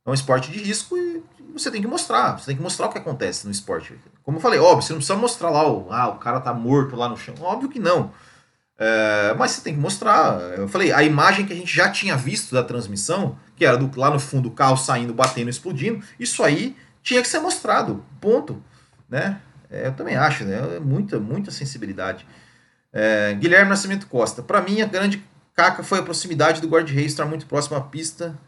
[0.04, 2.38] É um esporte de risco e você tem que mostrar.
[2.38, 3.94] Você tem que mostrar o que acontece no esporte.
[4.22, 6.96] Como eu falei, óbvio, você não precisa mostrar lá o, ah, o cara tá morto
[6.96, 7.34] lá no chão.
[7.40, 8.12] Óbvio que não.
[8.78, 10.40] É, mas você tem que mostrar.
[10.56, 13.98] Eu falei, a imagem que a gente já tinha visto da transmissão, que era do,
[13.98, 18.04] lá no fundo o carro saindo, batendo, explodindo, isso aí tinha que ser mostrado.
[18.20, 18.62] Ponto.
[19.08, 19.40] Né?
[19.70, 20.76] É, eu também acho, né?
[20.76, 22.26] É muita, muita sensibilidade.
[22.92, 24.42] É, Guilherme Nascimento Costa.
[24.42, 28.38] Para mim, a grande caca foi a proximidade do guarda-reis estar muito próximo à pista.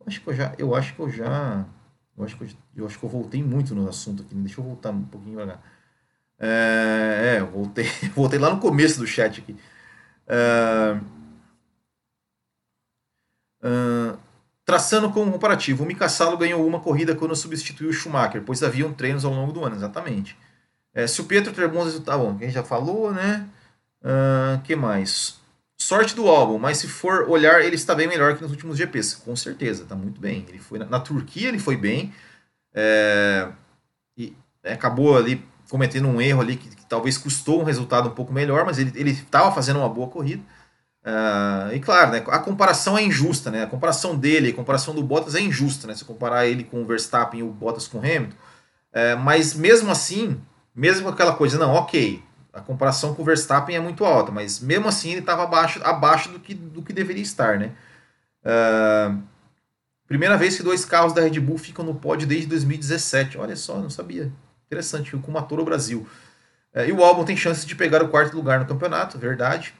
[0.00, 0.54] Eu acho que eu já.
[0.58, 1.66] Eu acho que eu já.
[2.16, 4.34] Eu acho que eu, eu acho que eu voltei muito no assunto aqui.
[4.34, 5.58] Deixa eu voltar um pouquinho cá.
[6.38, 9.56] É, é eu voltei, voltei lá no começo do chat aqui.
[10.26, 10.98] É,
[13.62, 14.16] é,
[14.64, 18.92] traçando como comparativo, o Mika Salo ganhou uma corrida quando substituiu o Schumacher, pois haviam
[18.92, 20.36] treinos ao longo do ano, exatamente.
[20.94, 23.48] É, se o Pietro ter bons resultados, tá bom, quem já falou, né?
[24.02, 25.40] Uh, que mais?
[25.78, 29.16] Sorte do álbum, mas se for olhar, ele está bem melhor que nos últimos GPs.
[29.16, 30.44] Com certeza, está muito bem.
[30.48, 32.14] Ele foi na, na, Turquia, ele foi bem.
[32.74, 33.48] É,
[34.16, 38.32] e acabou ali cometendo um erro ali que, que, talvez custou um resultado um pouco
[38.32, 40.42] melhor, mas ele estava fazendo uma boa corrida.
[41.04, 43.64] Uh, e claro, né, a comparação é injusta, né?
[43.64, 45.94] A comparação dele, a comparação do Bottas é injusta, né?
[45.96, 48.36] Se comparar ele com o Verstappen e o Bottas com o Hamilton.
[48.92, 50.40] Uh, mas mesmo assim,
[50.74, 54.88] mesmo aquela coisa, não, ok, a comparação com o Verstappen é muito alta, mas mesmo
[54.88, 57.72] assim ele estava abaixo, abaixo do, que, do que deveria estar, né?
[58.44, 59.22] Uh,
[60.06, 63.38] primeira vez que dois carros da Red Bull ficam no pódio desde 2017.
[63.38, 64.30] Olha só, não sabia.
[64.66, 66.06] Interessante, com uma Toro Brasil.
[66.74, 69.74] Uh, e o álbum tem chances de pegar o quarto lugar no campeonato, verdade.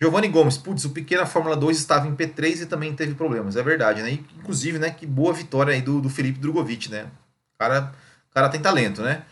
[0.00, 3.62] Giovanni Gomes, putz, o pequeno Fórmula 2 estava em P3 e também teve problemas, é
[3.62, 4.10] verdade, né?
[4.36, 7.06] Inclusive, né, que boa vitória aí do, do Felipe Drogovic, né?
[7.54, 7.92] O cara,
[8.28, 9.22] o cara tem talento, né?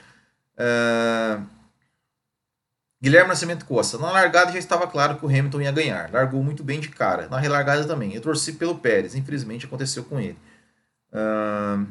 [0.60, 1.42] Uh...
[3.02, 3.96] Guilherme Nascimento Costa.
[3.96, 6.10] Na largada já estava claro que o Hamilton ia ganhar.
[6.12, 7.28] Largou muito bem de cara.
[7.28, 8.14] Na relargada também.
[8.14, 9.14] Eu torci pelo Pérez.
[9.14, 10.38] Infelizmente aconteceu com ele.
[11.12, 11.86] Uh...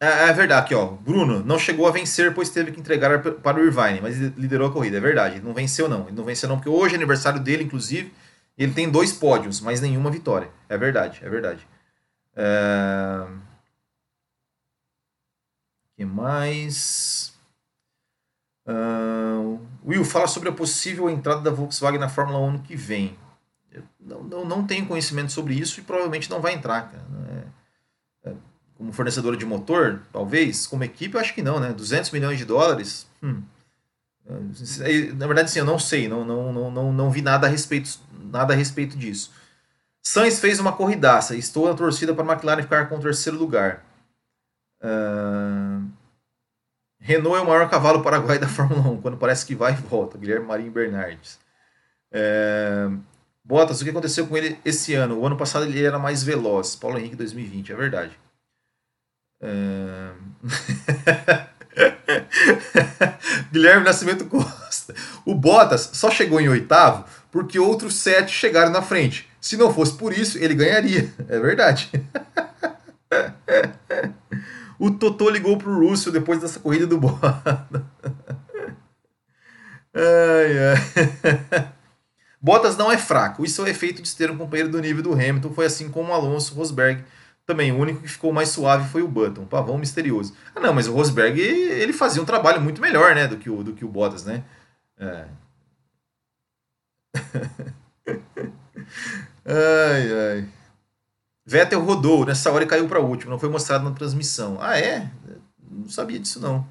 [0.00, 0.86] É, é, verdade, aqui ó.
[0.86, 4.72] Bruno não chegou a vencer, pois teve que entregar para o Irvine, mas liderou a
[4.72, 4.96] corrida.
[4.96, 5.36] É verdade.
[5.36, 6.06] Ele não venceu, não.
[6.06, 8.12] Ele não venceu, não, porque hoje é aniversário dele, inclusive.
[8.56, 10.48] Ele tem dois pódios, mas nenhuma vitória.
[10.68, 11.66] É verdade, é verdade.
[16.02, 17.32] Que mais?
[18.66, 23.16] Uh, Will, fala sobre a possível entrada da Volkswagen na Fórmula 1 no que vem.
[23.70, 26.90] Eu não, não, não tenho conhecimento sobre isso e provavelmente não vai entrar.
[26.90, 27.04] Cara.
[28.24, 28.34] É, é,
[28.76, 30.66] como fornecedora de motor, talvez.
[30.66, 31.72] Como equipe, eu acho que não, né?
[31.72, 33.06] 200 milhões de dólares.
[33.22, 33.42] Hum.
[35.16, 36.08] Na verdade, sim, eu não sei.
[36.08, 39.32] Não, não, não, não, não vi nada a respeito, nada a respeito disso.
[40.02, 41.36] Sainz fez uma corridaça.
[41.36, 43.84] Estou na torcida para a McLaren ficar com o terceiro lugar.
[44.82, 45.61] Uh...
[47.02, 50.16] Renault é o maior cavalo paraguai da Fórmula 1, quando parece que vai e volta.
[50.16, 51.38] Guilherme Marinho Bernardes.
[52.12, 52.88] É...
[53.44, 55.18] Bottas, o que aconteceu com ele esse ano?
[55.18, 56.76] O ano passado ele era mais veloz.
[56.76, 58.12] Paulo Henrique 2020, é verdade.
[59.40, 60.12] É...
[63.50, 64.94] Guilherme Nascimento Costa.
[65.24, 69.28] O Bottas só chegou em oitavo porque outros sete chegaram na frente.
[69.40, 71.12] Se não fosse por isso, ele ganharia.
[71.28, 71.90] É verdade.
[74.82, 77.30] o Totô ligou pro Russell depois dessa corrida do Bottas.
[79.94, 81.72] ai, ai.
[82.40, 83.44] Bottas não é fraco.
[83.44, 85.52] Isso é o efeito de ter um companheiro do nível do Hamilton.
[85.52, 87.04] Foi assim como o Alonso Rosberg.
[87.46, 90.34] Também o único que ficou mais suave foi o Button, pavão misterioso.
[90.52, 93.62] Ah, não, mas o Rosberg ele fazia um trabalho muito melhor, né, do que o,
[93.62, 94.42] do que o Bottas, né?
[94.98, 95.26] É.
[99.46, 100.61] ai, ai.
[101.44, 104.58] Vettel rodou, nessa hora e caiu para último, não foi mostrado na transmissão.
[104.60, 105.10] Ah, é?
[105.70, 106.66] Não sabia disso não.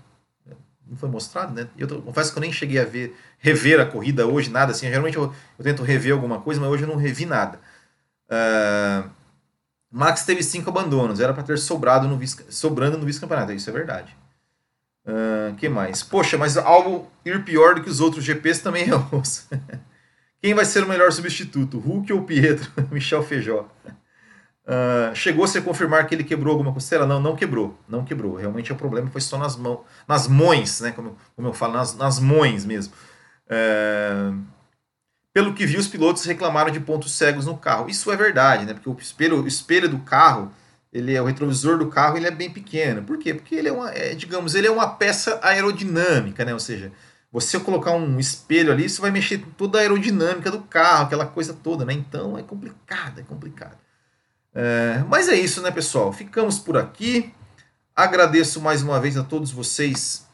[0.88, 1.67] Não foi mostrado, né?
[1.78, 4.88] Eu tô, confesso que eu nem cheguei a ver, rever a corrida hoje, nada assim.
[4.88, 7.59] Geralmente eu, eu tento rever alguma coisa, mas hoje eu não revi nada.
[8.30, 9.09] Uh,
[9.89, 13.74] Max teve cinco abandonos, era para ter sobrado no vice, sobrando no vice-campeonato, isso é
[13.74, 14.15] verdade.
[15.05, 16.03] Uh, que mais?
[16.03, 19.49] Poxa, mas algo ir pior do que os outros GPs também é osso.
[20.41, 22.72] Quem vai ser o melhor substituto, Hulk ou Pietro?
[22.91, 23.67] Michel Feijó.
[24.66, 27.05] Uh, Chegou-se a confirmar que ele quebrou alguma costela?
[27.05, 27.78] Não, não quebrou.
[27.88, 28.36] Não quebrou.
[28.36, 30.91] Realmente o problema foi só nas mãos, nas mãos, né?
[30.91, 32.93] Como, como eu falo, nas, nas mãos mesmo.
[33.47, 34.41] Uh,
[35.34, 37.89] pelo que vi, os pilotos reclamaram de pontos cegos no carro.
[37.89, 38.74] Isso é verdade, né?
[38.74, 40.51] Porque o espelho, o espelho do carro,
[40.91, 43.01] ele é o retrovisor do carro, ele é bem pequeno.
[43.03, 43.34] Por quê?
[43.34, 46.53] Porque ele é uma, é, digamos, ele é uma peça aerodinâmica, né?
[46.53, 46.91] Ou seja,
[47.32, 51.53] você colocar um espelho ali, você vai mexer toda a aerodinâmica do carro, aquela coisa
[51.53, 51.93] toda, né?
[51.93, 53.78] Então é complicado, é complicado.
[54.54, 56.12] É, mas é isso, né, pessoal?
[56.12, 57.34] Ficamos por aqui.
[57.95, 60.26] Agradeço mais uma vez a todos vocês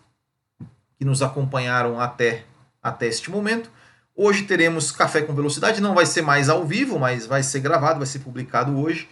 [0.97, 2.45] que nos acompanharam até,
[2.81, 3.71] até este momento.
[4.15, 7.99] Hoje teremos Café com Velocidade, não vai ser mais ao vivo, mas vai ser gravado,
[7.99, 9.07] vai ser publicado hoje.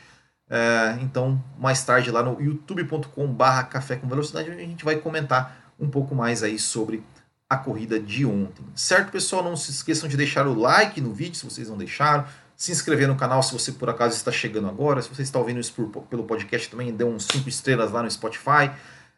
[0.49, 5.89] É, então, mais tarde lá no youtube.com/barra Café com Velocidade, a gente vai comentar um
[5.89, 7.03] pouco mais aí sobre
[7.47, 8.65] a corrida de ontem.
[8.75, 9.43] Certo, pessoal?
[9.43, 12.25] Não se esqueçam de deixar o like no vídeo se vocês não deixaram
[12.55, 15.01] se inscrever no canal se você por acaso está chegando agora.
[15.01, 18.09] Se você está ouvindo isso por, pelo podcast também, dê uns 5 estrelas lá no
[18.09, 18.71] Spotify.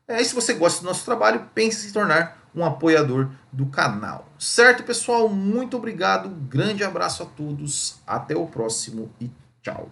[0.08, 3.68] É, e se você gosta do nosso trabalho, pense em se tornar um apoiador do
[3.68, 4.28] canal.
[4.40, 5.30] Certo, pessoal?
[5.30, 6.30] Muito obrigado.
[6.30, 8.00] Grande abraço a todos.
[8.08, 9.30] Até o próximo e
[9.62, 9.92] tchau.